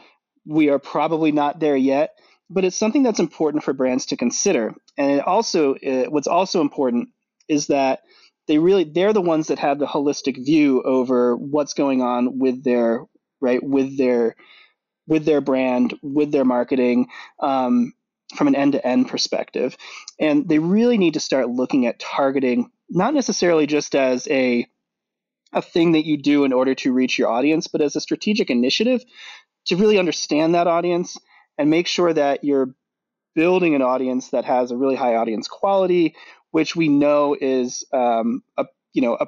we 0.46 0.70
are 0.70 0.78
probably 0.78 1.32
not 1.32 1.60
there 1.60 1.76
yet, 1.76 2.18
but 2.50 2.64
it's 2.64 2.76
something 2.76 3.02
that's 3.02 3.20
important 3.20 3.64
for 3.64 3.72
brands 3.72 4.06
to 4.06 4.16
consider. 4.16 4.74
And 4.96 5.10
it 5.12 5.26
also, 5.26 5.74
what's 6.08 6.26
also 6.26 6.60
important 6.60 7.08
is 7.48 7.68
that 7.68 8.00
they 8.48 8.58
really 8.58 8.84
they're 8.84 9.12
the 9.12 9.20
ones 9.20 9.48
that 9.48 9.58
have 9.60 9.78
the 9.78 9.86
holistic 9.86 10.36
view 10.44 10.82
over 10.82 11.36
what's 11.36 11.74
going 11.74 12.02
on 12.02 12.38
with 12.38 12.64
their 12.64 13.04
right 13.40 13.62
with 13.62 13.96
their 13.96 14.34
with 15.06 15.24
their 15.24 15.40
brand, 15.40 15.94
with 16.02 16.32
their 16.32 16.44
marketing, 16.44 17.08
um, 17.40 17.92
from 18.36 18.46
an 18.46 18.54
end 18.54 18.72
to 18.72 18.86
end 18.86 19.08
perspective. 19.08 19.76
And 20.18 20.48
they 20.48 20.58
really 20.58 20.98
need 20.98 21.14
to 21.14 21.20
start 21.20 21.48
looking 21.48 21.86
at 21.86 21.98
targeting, 21.98 22.70
not 22.88 23.14
necessarily 23.14 23.66
just 23.66 23.94
as 23.94 24.26
a 24.28 24.66
a 25.52 25.62
thing 25.62 25.92
that 25.92 26.06
you 26.06 26.16
do 26.16 26.44
in 26.44 26.52
order 26.52 26.74
to 26.74 26.92
reach 26.92 27.18
your 27.18 27.28
audience, 27.28 27.66
but 27.66 27.82
as 27.82 27.94
a 27.94 28.00
strategic 28.00 28.48
initiative 28.48 29.04
to 29.66 29.76
really 29.76 29.98
understand 29.98 30.54
that 30.54 30.66
audience 30.66 31.16
and 31.58 31.70
make 31.70 31.86
sure 31.86 32.12
that 32.12 32.44
you're 32.44 32.74
building 33.34 33.74
an 33.74 33.82
audience 33.82 34.28
that 34.30 34.44
has 34.44 34.70
a 34.70 34.76
really 34.76 34.96
high 34.96 35.16
audience 35.16 35.48
quality, 35.48 36.14
which 36.50 36.76
we 36.76 36.88
know 36.88 37.36
is 37.40 37.84
um, 37.92 38.42
a 38.56 38.66
you 38.92 39.02
know 39.02 39.16
a, 39.18 39.26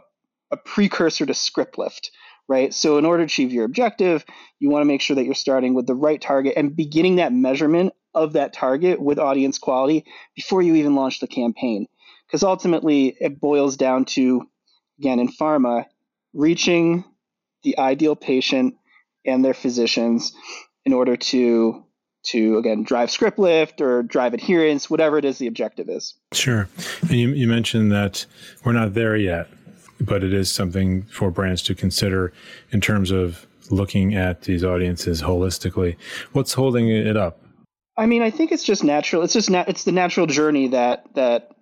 a 0.50 0.56
precursor 0.56 1.26
to 1.26 1.34
script 1.34 1.78
lift 1.78 2.10
right? 2.48 2.74
So, 2.74 2.98
in 2.98 3.04
order 3.04 3.22
to 3.22 3.26
achieve 3.26 3.52
your 3.52 3.64
objective, 3.64 4.24
you 4.58 4.70
want 4.70 4.82
to 4.82 4.86
make 4.86 5.00
sure 5.00 5.16
that 5.16 5.24
you're 5.24 5.34
starting 5.34 5.74
with 5.74 5.86
the 5.86 5.94
right 5.94 6.20
target 6.20 6.54
and 6.56 6.76
beginning 6.76 7.16
that 7.16 7.32
measurement 7.32 7.92
of 8.14 8.34
that 8.34 8.52
target 8.52 9.00
with 9.00 9.18
audience 9.18 9.58
quality 9.58 10.04
before 10.34 10.62
you 10.62 10.74
even 10.74 10.94
launch 10.94 11.20
the 11.20 11.26
campaign. 11.26 11.86
Because 12.26 12.42
ultimately, 12.42 13.16
it 13.20 13.40
boils 13.40 13.76
down 13.76 14.04
to, 14.06 14.46
again, 14.98 15.18
in 15.18 15.28
pharma, 15.28 15.86
reaching 16.32 17.04
the 17.62 17.78
ideal 17.78 18.16
patient 18.16 18.74
and 19.24 19.44
their 19.44 19.54
physicians 19.54 20.32
in 20.84 20.92
order 20.92 21.16
to 21.16 21.84
to 22.24 22.56
again 22.56 22.82
drive 22.82 23.10
script 23.10 23.38
lift 23.38 23.80
or 23.80 24.02
drive 24.02 24.34
adherence, 24.34 24.88
whatever 24.88 25.18
it 25.18 25.24
is 25.24 25.38
the 25.38 25.46
objective 25.46 25.88
is. 25.88 26.14
Sure. 26.32 26.68
And 27.02 27.12
you, 27.12 27.30
you 27.30 27.46
mentioned 27.46 27.92
that 27.92 28.24
we're 28.64 28.72
not 28.72 28.94
there 28.94 29.16
yet, 29.16 29.48
but 30.00 30.24
it 30.24 30.32
is 30.32 30.50
something 30.50 31.02
for 31.04 31.30
brands 31.30 31.62
to 31.64 31.74
consider 31.74 32.32
in 32.70 32.80
terms 32.80 33.10
of 33.10 33.46
looking 33.70 34.14
at 34.14 34.42
these 34.42 34.64
audiences 34.64 35.22
holistically. 35.22 35.96
What's 36.32 36.54
holding 36.54 36.88
it 36.88 37.16
up? 37.16 37.40
I 37.96 38.06
mean, 38.06 38.22
I 38.22 38.30
think 38.30 38.52
it's 38.52 38.64
just 38.64 38.82
natural. 38.82 39.22
It's 39.22 39.32
just 39.32 39.50
na- 39.50 39.64
it's 39.68 39.84
the 39.84 39.92
natural 39.92 40.26
journey 40.26 40.68
that 40.68 41.06
that 41.14 41.53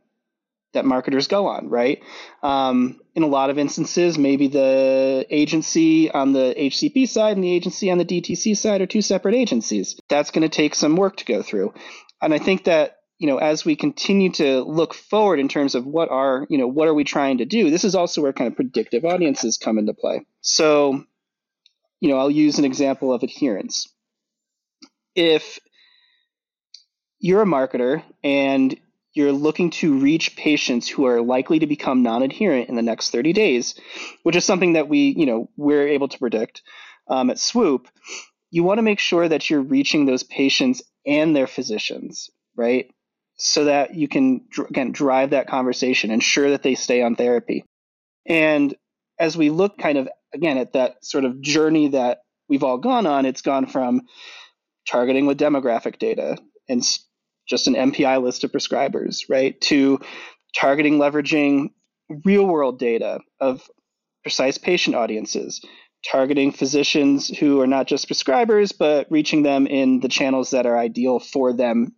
that 0.72 0.84
marketers 0.84 1.28
go 1.28 1.46
on, 1.46 1.68
right? 1.68 2.02
Um, 2.42 3.00
in 3.14 3.22
a 3.22 3.26
lot 3.26 3.50
of 3.50 3.58
instances, 3.58 4.18
maybe 4.18 4.48
the 4.48 5.26
agency 5.30 6.10
on 6.10 6.32
the 6.32 6.54
HCP 6.56 7.08
side 7.08 7.36
and 7.36 7.44
the 7.44 7.52
agency 7.52 7.90
on 7.90 7.98
the 7.98 8.04
DTC 8.04 8.56
side 8.56 8.80
are 8.80 8.86
two 8.86 9.02
separate 9.02 9.34
agencies. 9.34 9.98
That's 10.08 10.30
going 10.30 10.42
to 10.42 10.48
take 10.48 10.74
some 10.74 10.96
work 10.96 11.16
to 11.18 11.24
go 11.24 11.42
through. 11.42 11.74
And 12.20 12.32
I 12.32 12.38
think 12.38 12.64
that 12.64 12.98
you 13.18 13.28
know 13.28 13.38
as 13.38 13.64
we 13.64 13.76
continue 13.76 14.32
to 14.32 14.62
look 14.62 14.94
forward 14.94 15.38
in 15.38 15.48
terms 15.48 15.76
of 15.76 15.86
what 15.86 16.10
are 16.10 16.44
you 16.50 16.58
know 16.58 16.66
what 16.66 16.88
are 16.88 16.94
we 16.94 17.04
trying 17.04 17.38
to 17.38 17.44
do 17.44 17.70
this 17.70 17.84
is 17.84 17.94
also 17.94 18.20
where 18.20 18.32
kind 18.32 18.48
of 18.48 18.56
predictive 18.56 19.04
audiences 19.04 19.58
come 19.58 19.78
into 19.78 19.94
play 19.94 20.26
so 20.40 21.04
you 22.00 22.08
know 22.08 22.18
i'll 22.18 22.30
use 22.30 22.58
an 22.58 22.64
example 22.64 23.12
of 23.12 23.22
adherence 23.22 23.88
if 25.14 25.60
you're 27.20 27.42
a 27.42 27.46
marketer 27.46 28.02
and 28.24 28.76
you're 29.14 29.32
looking 29.32 29.70
to 29.70 29.98
reach 29.98 30.36
patients 30.36 30.88
who 30.88 31.06
are 31.06 31.20
likely 31.20 31.58
to 31.58 31.66
become 31.66 32.02
non-adherent 32.02 32.68
in 32.68 32.76
the 32.76 32.82
next 32.82 33.10
30 33.10 33.32
days, 33.32 33.74
which 34.22 34.36
is 34.36 34.44
something 34.44 34.74
that 34.74 34.88
we, 34.88 35.14
you 35.16 35.26
know, 35.26 35.50
we're 35.56 35.88
able 35.88 36.08
to 36.08 36.18
predict 36.18 36.62
um, 37.08 37.30
at 37.30 37.38
Swoop. 37.38 37.88
You 38.50 38.64
want 38.64 38.78
to 38.78 38.82
make 38.82 38.98
sure 38.98 39.28
that 39.28 39.50
you're 39.50 39.62
reaching 39.62 40.06
those 40.06 40.22
patients 40.22 40.82
and 41.06 41.34
their 41.36 41.46
physicians, 41.46 42.30
right? 42.56 42.90
So 43.36 43.64
that 43.64 43.94
you 43.94 44.08
can 44.08 44.46
again 44.68 44.92
drive 44.92 45.30
that 45.30 45.48
conversation, 45.48 46.10
ensure 46.10 46.50
that 46.50 46.62
they 46.62 46.74
stay 46.74 47.02
on 47.02 47.16
therapy. 47.16 47.64
And 48.26 48.74
as 49.18 49.36
we 49.36 49.50
look 49.50 49.78
kind 49.78 49.98
of 49.98 50.08
again 50.32 50.58
at 50.58 50.74
that 50.74 51.04
sort 51.04 51.24
of 51.24 51.40
journey 51.40 51.88
that 51.88 52.22
we've 52.48 52.62
all 52.62 52.78
gone 52.78 53.06
on, 53.06 53.26
it's 53.26 53.42
gone 53.42 53.66
from 53.66 54.02
targeting 54.86 55.26
with 55.26 55.38
demographic 55.38 55.98
data 55.98 56.36
and 56.68 56.84
just 57.48 57.66
an 57.66 57.74
NPI 57.74 58.22
list 58.22 58.44
of 58.44 58.52
prescribers, 58.52 59.22
right? 59.28 59.60
To 59.62 60.00
targeting, 60.56 60.98
leveraging 60.98 61.70
real 62.24 62.46
world 62.46 62.78
data 62.78 63.20
of 63.40 63.68
precise 64.22 64.58
patient 64.58 64.96
audiences, 64.96 65.64
targeting 66.04 66.52
physicians 66.52 67.28
who 67.28 67.60
are 67.60 67.66
not 67.66 67.86
just 67.86 68.08
prescribers, 68.08 68.72
but 68.76 69.06
reaching 69.10 69.42
them 69.42 69.66
in 69.66 70.00
the 70.00 70.08
channels 70.08 70.50
that 70.50 70.66
are 70.66 70.78
ideal 70.78 71.18
for 71.18 71.52
them 71.52 71.94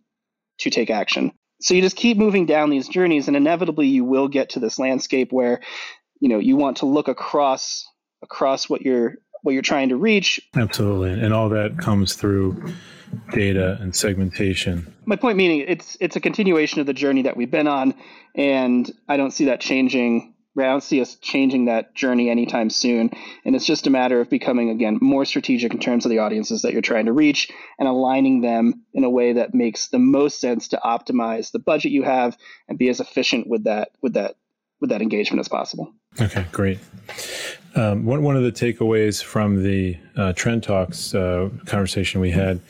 to 0.59 0.69
take 0.69 0.89
action. 0.89 1.31
So 1.61 1.73
you 1.73 1.81
just 1.81 1.95
keep 1.95 2.17
moving 2.17 2.45
down 2.45 2.69
these 2.69 2.87
journeys, 2.87 3.27
and 3.27 3.37
inevitably 3.37 3.87
you 3.87 4.03
will 4.03 4.27
get 4.27 4.49
to 4.51 4.59
this 4.59 4.77
landscape 4.77 5.31
where 5.31 5.61
you 6.19 6.29
know 6.29 6.39
you 6.39 6.55
want 6.55 6.77
to 6.77 6.85
look 6.85 7.07
across 7.07 7.85
across 8.21 8.69
what 8.69 8.81
you're 8.81 9.15
what 9.41 9.53
you're 9.53 9.61
trying 9.61 9.89
to 9.89 9.97
reach. 9.97 10.41
Absolutely, 10.55 11.11
and 11.11 11.33
all 11.33 11.49
that 11.49 11.77
comes 11.77 12.15
through 12.15 12.73
data 13.31 13.77
and 13.81 13.95
segmentation. 13.95 14.93
My 15.05 15.15
point 15.15 15.37
meaning 15.37 15.65
it's 15.67 15.97
it's 15.99 16.15
a 16.15 16.19
continuation 16.19 16.79
of 16.79 16.85
the 16.85 16.93
journey 16.93 17.23
that 17.23 17.37
we've 17.37 17.51
been 17.51 17.67
on, 17.67 17.93
and 18.35 18.91
I 19.07 19.17
don't 19.17 19.31
see 19.31 19.45
that 19.45 19.59
changing. 19.59 20.33
I 20.57 20.63
don't 20.63 20.83
see 20.83 21.01
us 21.01 21.15
changing 21.15 21.65
that 21.65 21.95
journey 21.95 22.29
anytime 22.29 22.69
soon. 22.69 23.09
And 23.43 23.57
it's 23.57 23.65
just 23.65 23.87
a 23.87 23.89
matter 23.89 24.21
of 24.21 24.29
becoming 24.29 24.69
again 24.69 24.99
more 25.01 25.25
strategic 25.25 25.73
in 25.73 25.79
terms 25.79 26.05
of 26.05 26.11
the 26.11 26.19
audiences 26.19 26.61
that 26.61 26.71
you're 26.71 26.81
trying 26.81 27.07
to 27.07 27.11
reach 27.11 27.51
and 27.77 27.89
aligning 27.89 28.39
them 28.39 28.85
in 28.93 29.03
a 29.03 29.09
way 29.09 29.33
that 29.33 29.53
makes 29.53 29.89
the 29.89 29.99
most 29.99 30.39
sense 30.39 30.69
to 30.69 30.79
optimize 30.83 31.51
the 31.51 31.59
budget 31.59 31.91
you 31.91 32.03
have 32.03 32.37
and 32.69 32.77
be 32.77 32.87
as 32.87 33.01
efficient 33.01 33.47
with 33.47 33.65
that 33.65 33.89
with 34.01 34.13
that 34.13 34.35
with 34.79 34.91
that 34.91 35.01
engagement 35.01 35.39
as 35.39 35.49
possible. 35.49 35.93
Okay, 36.19 36.45
great. 36.51 36.79
Um, 37.75 38.05
one, 38.05 38.23
one 38.23 38.37
of 38.37 38.43
the 38.43 38.51
takeaways 38.51 39.21
from 39.21 39.63
the 39.63 39.97
uh, 40.15 40.33
Trend 40.33 40.63
Talks 40.63 41.13
uh, 41.13 41.49
conversation 41.65 42.21
we 42.21 42.31
had 42.31 42.61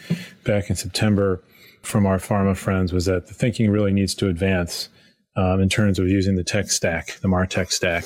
back 0.44 0.70
in 0.70 0.75
September 0.75 1.44
from 1.84 2.08
our 2.08 2.18
pharma 2.18 2.58
friends 2.58 2.92
was 2.92 3.06
that 3.06 3.28
the 3.28 3.34
thinking 3.34 3.70
really 3.70 3.94
needs 3.94 4.16
to 4.16 4.28
advance 4.28 4.90
um, 5.36 5.62
in 5.62 5.70
terms 5.70 6.00
of 6.00 6.08
using 6.08 6.36
the 6.36 6.44
tech 6.44 6.72
stack, 6.72 7.20
the 7.22 7.28
MarTech 7.28 7.72
stack. 7.72 8.06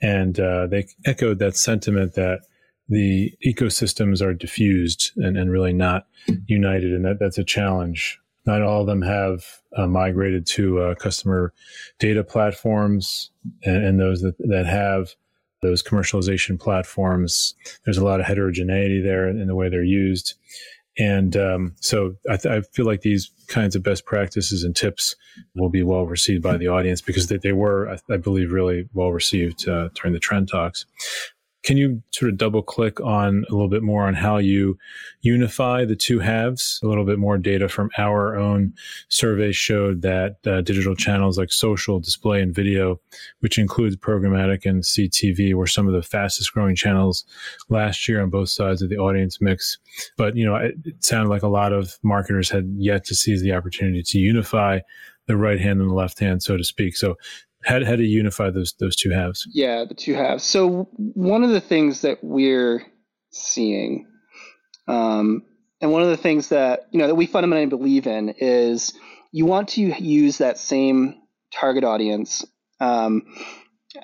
And 0.00 0.40
uh, 0.40 0.66
they 0.66 0.86
echoed 1.04 1.38
that 1.40 1.56
sentiment 1.56 2.14
that 2.14 2.40
the 2.88 3.34
ecosystems 3.46 4.22
are 4.22 4.32
diffused 4.32 5.12
and, 5.16 5.36
and 5.36 5.50
really 5.50 5.74
not 5.74 6.06
united, 6.46 6.92
and 6.92 7.04
that 7.04 7.18
that's 7.20 7.38
a 7.38 7.44
challenge. 7.44 8.18
Not 8.46 8.62
all 8.62 8.80
of 8.80 8.86
them 8.86 9.02
have 9.02 9.44
uh, 9.76 9.86
migrated 9.86 10.46
to 10.46 10.80
uh, 10.80 10.94
customer 10.94 11.52
data 11.98 12.24
platforms, 12.24 13.30
and, 13.64 13.84
and 13.84 14.00
those 14.00 14.22
that, 14.22 14.36
that 14.38 14.66
have 14.66 15.14
those 15.62 15.82
commercialization 15.82 16.58
platforms. 16.58 17.54
There's 17.84 17.98
a 17.98 18.04
lot 18.04 18.20
of 18.20 18.26
heterogeneity 18.26 19.00
there 19.00 19.28
in, 19.28 19.46
the 19.46 19.54
way 19.54 19.68
they're 19.68 19.84
used. 19.84 20.34
And 20.98 21.36
um, 21.36 21.74
so 21.80 22.16
I, 22.28 22.36
th- 22.36 22.52
I, 22.52 22.60
feel 22.72 22.84
like 22.84 23.02
these 23.02 23.30
kinds 23.46 23.76
of 23.76 23.82
best 23.82 24.04
practices 24.04 24.64
and 24.64 24.74
tips 24.74 25.14
will 25.54 25.68
be 25.68 25.82
well 25.82 26.06
received 26.06 26.42
by 26.42 26.56
the 26.56 26.68
audience 26.68 27.00
because 27.00 27.28
they, 27.28 27.36
they 27.36 27.52
were, 27.52 27.88
I, 27.90 28.14
I, 28.14 28.16
believe, 28.16 28.52
really 28.52 28.88
well 28.92 29.12
received 29.12 29.68
uh, 29.68 29.90
during 29.94 30.12
the 30.12 30.18
trend 30.18 30.48
talks. 30.48 30.86
Can 31.62 31.76
you 31.76 32.02
sort 32.10 32.30
of 32.30 32.38
double 32.38 32.62
click 32.62 33.00
on 33.00 33.44
a 33.48 33.52
little 33.52 33.68
bit 33.68 33.82
more 33.82 34.06
on 34.06 34.14
how 34.14 34.38
you 34.38 34.78
unify 35.20 35.84
the 35.84 35.96
two 35.96 36.18
halves? 36.18 36.80
A 36.82 36.88
little 36.88 37.04
bit 37.04 37.18
more 37.18 37.36
data 37.36 37.68
from 37.68 37.90
our 37.98 38.36
own 38.36 38.72
survey 39.08 39.52
showed 39.52 40.00
that 40.02 40.36
uh, 40.46 40.62
digital 40.62 40.94
channels 40.94 41.36
like 41.38 41.52
social, 41.52 42.00
display, 42.00 42.40
and 42.40 42.54
video, 42.54 42.98
which 43.40 43.58
includes 43.58 43.96
programmatic 43.96 44.64
and 44.64 44.82
CTV, 44.82 45.54
were 45.54 45.66
some 45.66 45.86
of 45.86 45.92
the 45.92 46.02
fastest 46.02 46.52
growing 46.54 46.74
channels 46.74 47.24
last 47.68 48.08
year 48.08 48.22
on 48.22 48.30
both 48.30 48.48
sides 48.48 48.80
of 48.80 48.88
the 48.88 48.96
audience 48.98 49.40
mix. 49.40 49.78
But, 50.16 50.36
you 50.36 50.46
know, 50.46 50.56
it, 50.56 50.74
it 50.84 51.04
sounded 51.04 51.28
like 51.28 51.42
a 51.42 51.48
lot 51.48 51.72
of 51.72 51.98
marketers 52.02 52.48
had 52.48 52.72
yet 52.76 53.04
to 53.04 53.14
seize 53.14 53.42
the 53.42 53.52
opportunity 53.52 54.02
to 54.02 54.18
unify 54.18 54.80
the 55.26 55.36
right 55.36 55.60
hand 55.60 55.80
and 55.80 55.90
the 55.90 55.94
left 55.94 56.18
hand, 56.18 56.42
so 56.42 56.56
to 56.56 56.64
speak. 56.64 56.96
So 56.96 57.16
how, 57.62 57.84
how 57.84 57.96
to 57.96 58.04
unify 58.04 58.50
those 58.50 58.72
those 58.78 58.96
two 58.96 59.10
halves? 59.10 59.46
Yeah, 59.52 59.84
the 59.84 59.94
two 59.94 60.14
halves. 60.14 60.44
So 60.44 60.88
one 60.96 61.44
of 61.44 61.50
the 61.50 61.60
things 61.60 62.02
that 62.02 62.18
we're 62.22 62.82
seeing, 63.30 64.06
um, 64.88 65.44
and 65.80 65.92
one 65.92 66.02
of 66.02 66.08
the 66.08 66.16
things 66.16 66.48
that 66.48 66.88
you 66.90 66.98
know 66.98 67.06
that 67.06 67.14
we 67.14 67.26
fundamentally 67.26 67.66
believe 67.66 68.06
in 68.06 68.30
is 68.38 68.94
you 69.32 69.46
want 69.46 69.68
to 69.70 69.82
use 69.82 70.38
that 70.38 70.58
same 70.58 71.20
target 71.52 71.84
audience, 71.84 72.44
um, 72.80 73.22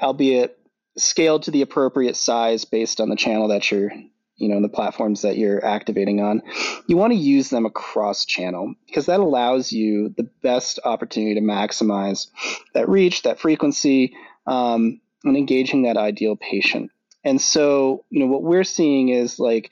albeit 0.02 0.58
scaled 0.98 1.44
to 1.44 1.50
the 1.50 1.62
appropriate 1.62 2.16
size 2.16 2.64
based 2.64 3.00
on 3.00 3.08
the 3.08 3.16
channel 3.16 3.48
that 3.48 3.70
you're 3.70 3.92
you 4.37 4.49
know, 4.49 4.61
the 4.61 4.69
platforms 4.69 5.23
that 5.23 5.38
you're 5.38 5.64
activating 5.64 6.21
on, 6.21 6.43
you 6.87 6.97
want 6.97 7.12
to 7.12 7.19
use 7.19 7.50
them 7.50 7.66
across 7.66 8.25
channel 8.25 8.75
because 8.87 9.07
that 9.07 9.21
allows 9.21 9.73
you 9.73 10.14
the 10.16 10.28
best 10.43 10.78
opportunity 10.85 11.35
to 11.35 11.40
maximize 11.40 12.28
that 12.75 12.88
reach, 12.88 13.23
that 13.23 13.40
frequency, 13.40 14.14
um, 14.47 15.00
and 15.25 15.37
engaging 15.37 15.83
that 15.83 15.97
ideal 15.97 16.37
patient. 16.37 16.90
And 17.25 17.40
so, 17.40 18.05
you 18.11 18.21
know, 18.21 18.26
what 18.26 18.43
we're 18.43 18.64
seeing 18.64 19.09
is 19.09 19.38
like 19.38 19.71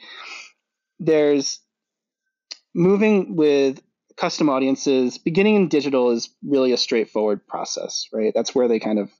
there's 0.98 1.60
moving 2.74 3.36
with 3.36 3.80
custom 4.16 4.48
audiences, 4.48 5.18
beginning 5.18 5.56
in 5.56 5.68
digital 5.68 6.10
is 6.10 6.30
really 6.44 6.72
a 6.72 6.76
straightforward 6.76 7.46
process, 7.46 8.08
right? 8.12 8.32
That's 8.34 8.54
where 8.54 8.68
they 8.68 8.78
kind 8.78 8.98
of 8.98 9.10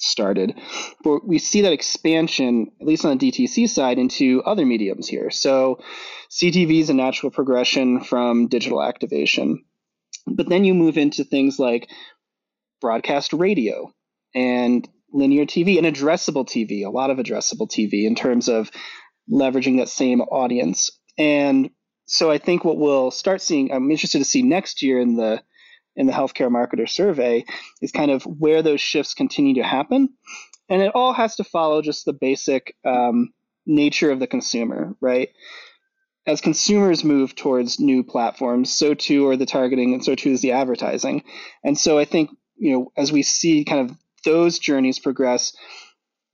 started. 0.00 0.58
But 1.02 1.26
we 1.26 1.38
see 1.38 1.62
that 1.62 1.72
expansion, 1.72 2.70
at 2.80 2.86
least 2.86 3.04
on 3.04 3.16
the 3.16 3.30
DTC 3.30 3.68
side, 3.68 3.98
into 3.98 4.42
other 4.44 4.64
mediums 4.64 5.08
here. 5.08 5.30
So 5.30 5.80
CTV 6.30 6.80
is 6.80 6.90
a 6.90 6.94
natural 6.94 7.30
progression 7.30 8.02
from 8.02 8.48
digital 8.48 8.82
activation. 8.82 9.64
But 10.26 10.48
then 10.48 10.64
you 10.64 10.74
move 10.74 10.98
into 10.98 11.24
things 11.24 11.58
like 11.58 11.88
broadcast 12.80 13.32
radio 13.32 13.92
and 14.34 14.88
linear 15.12 15.46
TV 15.46 15.78
and 15.78 15.86
addressable 15.86 16.46
TV, 16.46 16.84
a 16.84 16.90
lot 16.90 17.10
of 17.10 17.18
addressable 17.18 17.68
TV 17.68 18.06
in 18.06 18.14
terms 18.14 18.48
of 18.48 18.70
leveraging 19.30 19.78
that 19.78 19.88
same 19.88 20.20
audience. 20.20 20.90
And 21.16 21.70
so 22.06 22.30
I 22.30 22.38
think 22.38 22.64
what 22.64 22.78
we'll 22.78 23.10
start 23.10 23.40
seeing, 23.40 23.72
I'm 23.72 23.90
interested 23.90 24.18
to 24.18 24.24
see 24.24 24.42
next 24.42 24.82
year 24.82 25.00
in 25.00 25.16
the 25.16 25.42
in 25.98 26.06
the 26.06 26.12
healthcare 26.12 26.48
marketer 26.48 26.88
survey 26.88 27.44
is 27.82 27.92
kind 27.92 28.10
of 28.10 28.22
where 28.22 28.62
those 28.62 28.80
shifts 28.80 29.12
continue 29.12 29.54
to 29.56 29.62
happen. 29.62 30.08
And 30.70 30.80
it 30.80 30.92
all 30.94 31.12
has 31.12 31.36
to 31.36 31.44
follow 31.44 31.82
just 31.82 32.04
the 32.04 32.12
basic 32.12 32.74
um, 32.86 33.30
nature 33.66 34.10
of 34.10 34.20
the 34.20 34.26
consumer, 34.26 34.94
right? 35.00 35.30
As 36.26 36.40
consumers 36.40 37.04
move 37.04 37.34
towards 37.34 37.80
new 37.80 38.04
platforms, 38.04 38.72
so 38.72 38.94
too 38.94 39.28
are 39.28 39.36
the 39.36 39.46
targeting 39.46 39.92
and 39.92 40.04
so 40.04 40.14
too 40.14 40.30
is 40.30 40.40
the 40.40 40.52
advertising. 40.52 41.24
And 41.64 41.76
so 41.76 41.98
I 41.98 42.04
think, 42.04 42.30
you 42.56 42.72
know, 42.72 42.92
as 42.96 43.10
we 43.10 43.22
see 43.22 43.64
kind 43.64 43.90
of 43.90 43.96
those 44.24 44.58
journeys 44.58 44.98
progress 44.98 45.52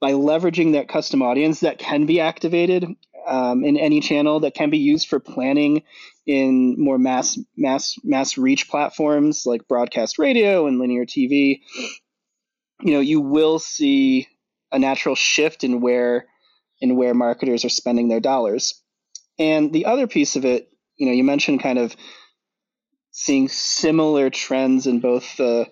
by 0.05 0.13
leveraging 0.13 0.75
that 0.75 0.87
custom 0.87 1.23
audience 1.23 1.61
that 1.61 1.79
can 1.79 2.05
be 2.05 2.21
activated 2.21 2.87
um, 3.27 3.65
in 3.65 3.79
any 3.79 4.03
channel 4.03 4.41
that 4.41 4.53
can 4.53 4.69
be 4.69 4.77
used 4.77 5.09
for 5.09 5.19
planning 5.19 5.83
in 6.27 6.75
more 6.79 6.99
mass 6.99 7.39
mass 7.57 7.97
mass 8.05 8.37
reach 8.37 8.69
platforms 8.69 9.47
like 9.47 9.67
broadcast 9.67 10.19
radio 10.19 10.67
and 10.67 10.79
linear 10.79 11.07
TV, 11.07 11.63
you 12.83 12.93
know, 12.93 13.01
you 13.01 13.19
will 13.19 13.59
see 13.59 14.29
a 14.71 14.79
natural 14.79 15.15
shift 15.15 15.65
in 15.65 15.81
where 15.81 16.27
in 16.83 16.97
where 16.97 17.15
marketers 17.15 17.65
are 17.65 17.71
spending 17.71 18.09
their 18.09 18.21
dollars. 18.21 18.83
And 19.39 19.73
the 19.73 19.87
other 19.87 20.07
piece 20.07 20.37
of 20.37 20.45
it, 20.45 20.69
you 20.99 21.07
know, 21.07 21.13
you 21.13 21.25
mentioned 21.25 21.63
kind 21.63 21.79
of 21.79 21.97
seeing 23.11 23.49
similar 23.49 24.29
trends 24.29 24.87
in 24.87 25.01
both 25.01 25.39
the 25.39 25.67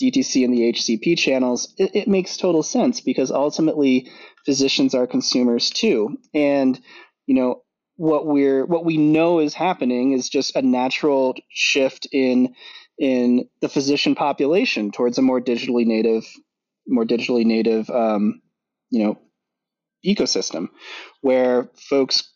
DTC 0.00 0.44
and 0.44 0.54
the 0.54 0.72
HCP 0.72 1.18
channels. 1.18 1.74
It, 1.78 1.94
it 1.94 2.08
makes 2.08 2.36
total 2.36 2.62
sense 2.62 3.00
because 3.00 3.30
ultimately 3.30 4.10
physicians 4.44 4.94
are 4.94 5.06
consumers 5.06 5.70
too. 5.70 6.18
And, 6.34 6.78
you 7.26 7.34
know, 7.34 7.62
what 7.98 8.26
we're 8.26 8.64
what 8.64 8.84
we 8.84 8.96
know 8.96 9.40
is 9.40 9.54
happening 9.54 10.12
is 10.12 10.28
just 10.28 10.54
a 10.54 10.62
natural 10.62 11.34
shift 11.50 12.06
in 12.12 12.54
in 12.96 13.48
the 13.60 13.68
physician 13.68 14.14
population 14.14 14.92
towards 14.92 15.18
a 15.18 15.22
more 15.22 15.40
digitally 15.40 15.84
native 15.84 16.24
more 16.86 17.04
digitally 17.04 17.44
native 17.44 17.90
um, 17.90 18.40
you 18.90 19.04
know 19.04 19.18
ecosystem 20.06 20.68
where 21.22 21.68
folks 21.90 22.32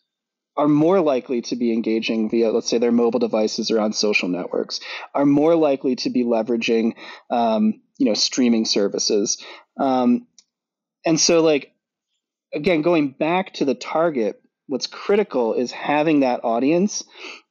are 0.55 0.67
more 0.67 1.01
likely 1.01 1.41
to 1.41 1.55
be 1.55 1.73
engaging 1.73 2.29
via 2.29 2.51
let's 2.51 2.69
say 2.69 2.77
their 2.77 2.91
mobile 2.91 3.19
devices 3.19 3.71
or 3.71 3.79
on 3.79 3.93
social 3.93 4.29
networks 4.29 4.79
are 5.13 5.25
more 5.25 5.55
likely 5.55 5.95
to 5.95 6.09
be 6.09 6.23
leveraging 6.23 6.93
um, 7.29 7.81
you 7.97 8.05
know 8.05 8.13
streaming 8.13 8.65
services. 8.65 9.43
Um, 9.79 10.27
and 11.05 11.19
so 11.19 11.41
like 11.41 11.73
again 12.53 12.81
going 12.81 13.11
back 13.11 13.53
to 13.53 13.65
the 13.65 13.75
target 13.75 14.41
what's 14.67 14.87
critical 14.87 15.53
is 15.53 15.71
having 15.71 16.21
that 16.21 16.43
audience 16.43 17.03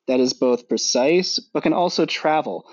that 0.08 0.20
is 0.20 0.32
both 0.32 0.68
precise 0.68 1.38
but 1.38 1.62
can 1.62 1.72
also 1.72 2.06
travel. 2.06 2.66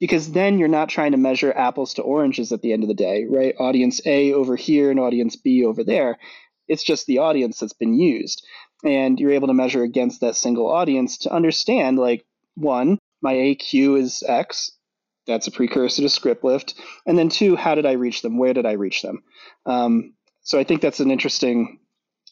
Because 0.00 0.30
then 0.30 0.60
you're 0.60 0.68
not 0.68 0.88
trying 0.88 1.10
to 1.10 1.18
measure 1.18 1.52
apples 1.52 1.94
to 1.94 2.02
oranges 2.02 2.52
at 2.52 2.62
the 2.62 2.72
end 2.72 2.84
of 2.84 2.88
the 2.88 2.94
day 2.94 3.26
right? 3.28 3.54
Audience 3.58 4.00
a 4.06 4.32
over 4.32 4.56
here 4.56 4.90
and 4.90 4.98
audience 4.98 5.36
b 5.36 5.64
over 5.64 5.84
there. 5.84 6.18
It's 6.68 6.84
just 6.84 7.06
the 7.06 7.18
audience 7.18 7.58
that's 7.58 7.72
been 7.72 7.98
used 7.98 8.46
and 8.84 9.18
you're 9.18 9.32
able 9.32 9.48
to 9.48 9.54
measure 9.54 9.82
against 9.82 10.20
that 10.20 10.36
single 10.36 10.70
audience 10.70 11.18
to 11.18 11.32
understand 11.32 11.98
like 11.98 12.24
one 12.54 12.98
my 13.22 13.34
aq 13.34 13.74
is 13.74 14.22
x 14.26 14.72
that's 15.26 15.46
a 15.46 15.50
precursor 15.50 16.02
to 16.02 16.08
script 16.08 16.44
lift 16.44 16.74
and 17.06 17.18
then 17.18 17.28
two 17.28 17.56
how 17.56 17.74
did 17.74 17.86
i 17.86 17.92
reach 17.92 18.22
them 18.22 18.38
where 18.38 18.54
did 18.54 18.66
i 18.66 18.72
reach 18.72 19.02
them 19.02 19.22
um, 19.66 20.14
so 20.42 20.58
i 20.58 20.64
think 20.64 20.80
that's 20.80 21.00
an 21.00 21.10
interesting 21.10 21.78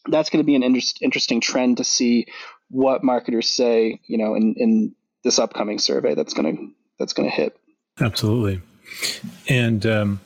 that's 0.09 0.29
going 0.29 0.43
to 0.43 0.45
be 0.45 0.55
an 0.55 0.63
inter- 0.63 0.81
interesting 1.01 1.41
trend 1.41 1.77
to 1.77 1.83
see 1.83 2.27
what 2.69 3.03
marketers 3.03 3.49
say, 3.49 3.99
you 4.07 4.17
know, 4.17 4.35
in, 4.35 4.55
in 4.57 4.95
this 5.23 5.39
upcoming 5.39 5.79
survey 5.79 6.15
that's 6.15 6.33
going 6.33 6.55
to 6.55 6.73
that's 6.99 7.13
going 7.13 7.29
to 7.29 7.35
hit. 7.35 7.57
Absolutely. 7.99 8.61
And 9.49 9.85
um, 9.85 10.19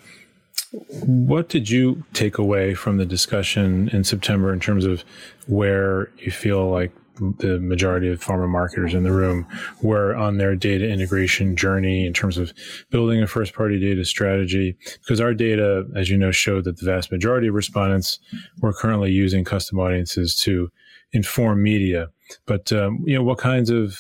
what 0.72 1.50
did 1.50 1.70
you 1.70 2.04
take 2.14 2.38
away 2.38 2.74
from 2.74 2.98
the 2.98 3.06
discussion 3.06 3.90
in 3.90 4.04
September 4.04 4.54
in 4.54 4.60
terms 4.60 4.86
of 4.86 5.04
where 5.48 6.12
you 6.18 6.32
feel 6.32 6.70
like 6.70 6.92
the 7.38 7.60
majority 7.60 8.10
of 8.10 8.24
pharma 8.24 8.48
marketers 8.48 8.94
in 8.94 9.04
the 9.04 9.12
room 9.12 9.46
were 9.82 10.16
on 10.16 10.38
their 10.38 10.56
data 10.56 10.90
integration 10.90 11.56
journey 11.56 12.06
in 12.06 12.14
terms 12.14 12.38
of 12.38 12.54
building 12.90 13.22
a 13.22 13.28
first 13.28 13.54
party 13.54 13.80
data 13.80 14.04
strategy. 14.06 14.76
Because 15.00 15.22
our 15.22 15.34
data, 15.34 15.86
as 15.96 16.10
you 16.10 16.18
know, 16.18 16.32
showed 16.32 16.64
that 16.64 16.78
the 16.78 16.86
vast 16.86 17.12
majority 17.12 17.48
of 17.48 17.54
respondents 17.54 18.20
were 18.62 18.74
currently 18.74 19.12
using 19.12 19.44
custom 19.44 19.80
audiences 19.80 20.36
to 20.42 20.72
inform 21.14 21.62
media. 21.62 22.10
But, 22.46 22.72
um, 22.72 23.04
you 23.06 23.16
know, 23.16 23.24
what 23.24 23.38
kinds 23.38 23.70
of 23.70 24.00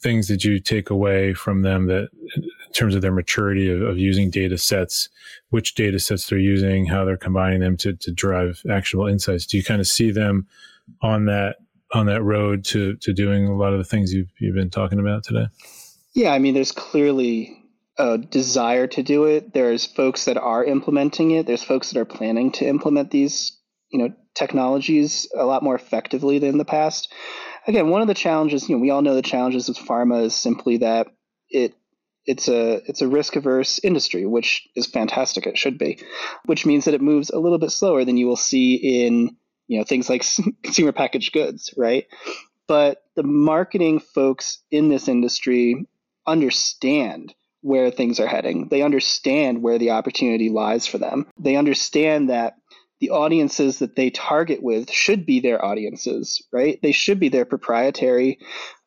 things 0.00 0.26
did 0.28 0.44
you 0.44 0.60
take 0.60 0.88
away 0.88 1.34
from 1.34 1.62
them 1.62 1.86
that 1.86 2.08
terms 2.76 2.94
of 2.94 3.02
their 3.02 3.12
maturity 3.12 3.70
of, 3.70 3.82
of 3.82 3.98
using 3.98 4.30
data 4.30 4.58
sets, 4.58 5.08
which 5.50 5.74
data 5.74 5.98
sets 5.98 6.26
they're 6.26 6.38
using, 6.38 6.86
how 6.86 7.04
they're 7.04 7.16
combining 7.16 7.60
them 7.60 7.76
to, 7.78 7.94
to 7.94 8.12
drive 8.12 8.62
actionable 8.70 9.08
insights? 9.08 9.46
Do 9.46 9.56
you 9.56 9.64
kind 9.64 9.80
of 9.80 9.86
see 9.86 10.10
them 10.10 10.46
on 11.02 11.26
that 11.26 11.56
on 11.94 12.06
that 12.06 12.22
road 12.22 12.64
to 12.64 12.96
to 12.96 13.12
doing 13.12 13.46
a 13.46 13.56
lot 13.56 13.72
of 13.72 13.78
the 13.78 13.84
things 13.84 14.12
you've 14.12 14.30
you've 14.38 14.54
been 14.54 14.70
talking 14.70 14.98
about 14.98 15.24
today? 15.24 15.46
Yeah, 16.14 16.30
I 16.30 16.38
mean, 16.38 16.54
there's 16.54 16.72
clearly 16.72 17.62
a 17.98 18.18
desire 18.18 18.86
to 18.86 19.02
do 19.02 19.24
it. 19.24 19.52
There's 19.52 19.86
folks 19.86 20.24
that 20.26 20.36
are 20.36 20.64
implementing 20.64 21.30
it. 21.32 21.46
There's 21.46 21.62
folks 21.62 21.90
that 21.90 22.00
are 22.00 22.04
planning 22.04 22.52
to 22.52 22.66
implement 22.66 23.10
these, 23.10 23.58
you 23.90 23.98
know, 23.98 24.14
technologies 24.34 25.28
a 25.34 25.44
lot 25.44 25.62
more 25.62 25.74
effectively 25.74 26.38
than 26.38 26.50
in 26.50 26.58
the 26.58 26.64
past. 26.64 27.12
Again, 27.66 27.88
one 27.88 28.02
of 28.02 28.08
the 28.08 28.14
challenges, 28.14 28.68
you 28.68 28.76
know, 28.76 28.82
we 28.82 28.90
all 28.90 29.02
know 29.02 29.14
the 29.14 29.22
challenges 29.22 29.68
with 29.68 29.78
pharma 29.78 30.24
is 30.24 30.34
simply 30.34 30.78
that 30.78 31.08
it 31.48 31.74
it's 32.26 32.48
a 32.48 32.82
it's 32.88 33.02
a 33.02 33.08
risk 33.08 33.36
averse 33.36 33.78
industry, 33.82 34.26
which 34.26 34.68
is 34.74 34.86
fantastic. 34.86 35.46
It 35.46 35.56
should 35.56 35.78
be, 35.78 35.98
which 36.44 36.66
means 36.66 36.84
that 36.84 36.94
it 36.94 37.00
moves 37.00 37.30
a 37.30 37.38
little 37.38 37.58
bit 37.58 37.70
slower 37.70 38.04
than 38.04 38.16
you 38.16 38.26
will 38.26 38.36
see 38.36 38.74
in 38.74 39.36
you 39.68 39.78
know 39.78 39.84
things 39.84 40.08
like 40.08 40.24
consumer 40.62 40.92
packaged 40.92 41.32
goods 41.32 41.72
right? 41.76 42.06
But 42.66 43.02
the 43.14 43.22
marketing 43.22 44.00
folks 44.00 44.58
in 44.70 44.88
this 44.88 45.08
industry 45.08 45.86
understand 46.26 47.32
where 47.62 47.90
things 47.90 48.20
are 48.20 48.26
heading. 48.26 48.68
They 48.68 48.82
understand 48.82 49.62
where 49.62 49.78
the 49.78 49.90
opportunity 49.90 50.50
lies 50.50 50.86
for 50.86 50.98
them. 50.98 51.26
They 51.38 51.56
understand 51.56 52.30
that 52.30 52.54
the 53.00 53.10
audiences 53.10 53.80
that 53.80 53.94
they 53.94 54.10
target 54.10 54.62
with 54.62 54.90
should 54.90 55.26
be 55.26 55.40
their 55.40 55.62
audiences 55.64 56.42
right? 56.52 56.80
They 56.82 56.92
should 56.92 57.20
be 57.20 57.28
their 57.28 57.44
proprietary 57.44 58.38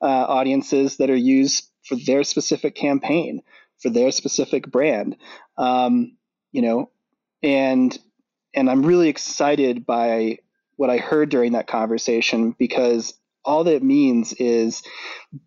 uh, 0.02 0.06
audiences 0.06 0.98
that 0.98 1.10
are 1.10 1.16
used 1.16 1.70
for 1.90 1.96
their 2.06 2.24
specific 2.24 2.76
campaign 2.76 3.42
for 3.82 3.90
their 3.90 4.12
specific 4.12 4.72
brand 4.72 5.18
um, 5.58 6.16
you 6.52 6.62
know 6.62 6.90
and 7.44 7.98
and 8.54 8.70
i'm 8.70 8.86
really 8.86 9.10
excited 9.10 9.86
by 9.86 10.38
what 10.80 10.90
I 10.90 10.96
heard 10.96 11.28
during 11.28 11.52
that 11.52 11.68
conversation 11.68 12.56
because 12.58 13.14
all 13.44 13.66
that 13.66 13.84
means 13.84 14.32
is 14.32 14.82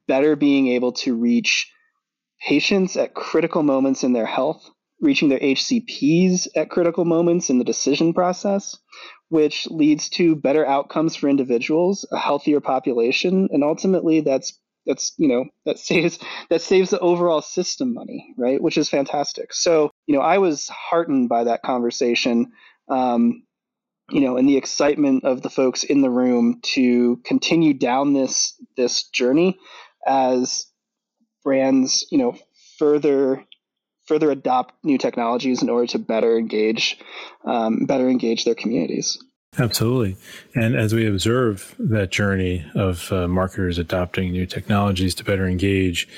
better 0.07 0.37
being 0.37 0.69
able 0.69 0.93
to 0.93 1.15
reach 1.15 1.73
patients 2.47 2.99
at 2.99 3.15
critical 3.15 3.63
moments 3.63 4.05
in 4.05 4.13
their 4.13 4.27
health, 4.27 4.69
reaching 5.01 5.31
their 5.31 5.39
HCPs 5.39 6.49
at 6.55 6.69
critical 6.69 7.07
moments 7.07 7.49
in 7.49 7.57
the 7.57 7.65
decision 7.65 8.13
process, 8.13 8.77
which 9.31 9.67
leads 9.71 10.11
to 10.11 10.37
better 10.37 10.67
outcomes 10.67 11.17
for 11.17 11.31
individuals, 11.31 12.05
a 12.13 12.19
healthier 12.19 12.61
population, 12.61 13.49
and 13.53 13.65
ultimately 13.65 14.21
that's 14.21 14.61
that's 14.87 15.13
you 15.17 15.29
know 15.29 15.45
that 15.67 15.79
saves 15.79 16.19
that 16.51 16.63
saves 16.63 16.91
the 16.91 17.01
overall 17.01 17.43
system 17.43 17.95
money, 17.95 18.35
right? 18.37 18.61
Which 18.61 18.79
is 18.79 18.89
fantastic. 18.89 19.53
So 19.53 19.91
you 20.07 20.15
know 20.15 20.23
I 20.23 20.39
was 20.39 20.69
heartened 20.69 21.29
by 21.29 21.45
that 21.45 21.63
conversation. 21.63 22.53
Um, 22.89 23.45
you 24.11 24.21
know, 24.21 24.37
and 24.37 24.49
the 24.49 24.59
excitement 24.59 25.25
of 25.25 25.43
the 25.43 25.49
folks 25.49 25.85
in 25.85 26.03
the 26.03 26.11
room 26.11 26.61
to 26.75 27.17
continue 27.25 27.73
down 27.73 28.13
this 28.13 28.55
this 28.77 29.05
journey 29.09 29.59
as 30.07 30.67
brands, 31.45 32.07
you 32.11 32.19
know, 32.19 32.37
further 32.79 33.45
further 34.07 34.31
adopt 34.31 34.75
new 34.85 34.99
technologies 34.99 35.63
in 35.63 35.71
order 35.71 35.87
to 35.87 35.99
better 35.99 36.37
engage 36.37 36.99
um, 37.45 37.87
better 37.87 38.09
engage 38.09 38.45
their 38.45 38.55
communities. 38.55 39.19
Absolutely. 39.59 40.17
And 40.55 40.75
as 40.75 40.95
we 40.95 41.07
observe 41.07 41.75
that 41.79 42.11
journey 42.11 42.65
of 42.75 43.13
uh, 43.13 43.29
marketers 43.29 43.77
adopting 43.77 44.33
new 44.33 44.47
technologies 44.47 45.15
to 45.17 45.25
better 45.25 45.47
engage 45.47 46.09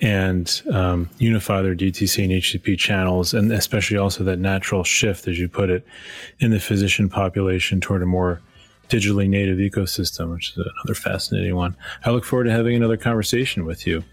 and 0.00 0.62
um, 0.72 1.10
unify 1.18 1.60
their 1.60 1.74
DTC 1.74 2.22
and 2.22 2.32
HCP 2.32 2.78
channels, 2.78 3.34
and 3.34 3.50
especially 3.50 3.96
also 3.96 4.22
that 4.22 4.38
natural 4.38 4.84
shift, 4.84 5.26
as 5.26 5.40
you 5.40 5.48
put 5.48 5.70
it, 5.70 5.84
in 6.38 6.52
the 6.52 6.60
physician 6.60 7.08
population 7.08 7.80
toward 7.80 8.00
a 8.00 8.06
more 8.06 8.40
digitally 8.88 9.28
native 9.28 9.58
ecosystem, 9.58 10.32
which 10.32 10.50
is 10.50 10.58
another 10.58 10.94
fascinating 10.94 11.56
one. 11.56 11.76
I 12.04 12.10
look 12.10 12.24
forward 12.24 12.44
to 12.44 12.52
having 12.52 12.76
another 12.76 12.96
conversation 12.96 13.64
with 13.64 13.88
you. 13.88 14.04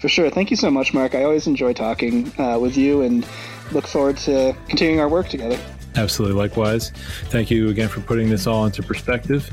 For 0.00 0.08
sure. 0.08 0.28
Thank 0.28 0.50
you 0.50 0.56
so 0.56 0.72
much, 0.72 0.92
Marc. 0.92 1.14
I 1.14 1.22
always 1.22 1.46
enjoy 1.46 1.72
talking 1.72 2.32
uh, 2.40 2.58
with 2.58 2.76
you 2.76 3.02
and 3.02 3.24
look 3.70 3.86
forward 3.86 4.16
to 4.16 4.56
continuing 4.66 4.98
our 4.98 5.08
work 5.08 5.28
together. 5.28 5.60
Absolutely. 5.96 6.36
Likewise. 6.36 6.90
Thank 7.24 7.50
you 7.50 7.68
again 7.68 7.88
for 7.88 8.00
putting 8.00 8.28
this 8.28 8.46
all 8.46 8.66
into 8.66 8.82
perspective. 8.82 9.50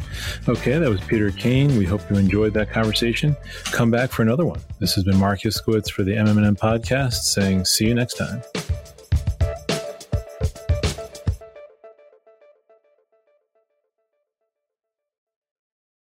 Okay, 0.48 0.78
that 0.78 0.90
was 0.90 1.02
Peter 1.02 1.32
Kane. 1.32 1.76
We 1.78 1.86
hope 1.86 2.02
you 2.10 2.18
enjoyed 2.18 2.54
that 2.54 2.70
conversation. 2.70 3.36
Come 3.66 3.90
back 3.90 4.12
for 4.12 4.22
another 4.22 4.46
one. 4.46 4.62
This 4.80 4.96
has 4.96 5.04
been 5.04 5.18
Marc 5.18 5.42
Iskowitz 5.42 5.90
for 5.90 6.04
the 6.04 6.12
MMM 6.12 6.58
podcast 6.58 7.24
saying 7.24 7.66
see 7.66 7.88
you 7.88 7.96
next 7.96 8.16
time. 8.16 8.42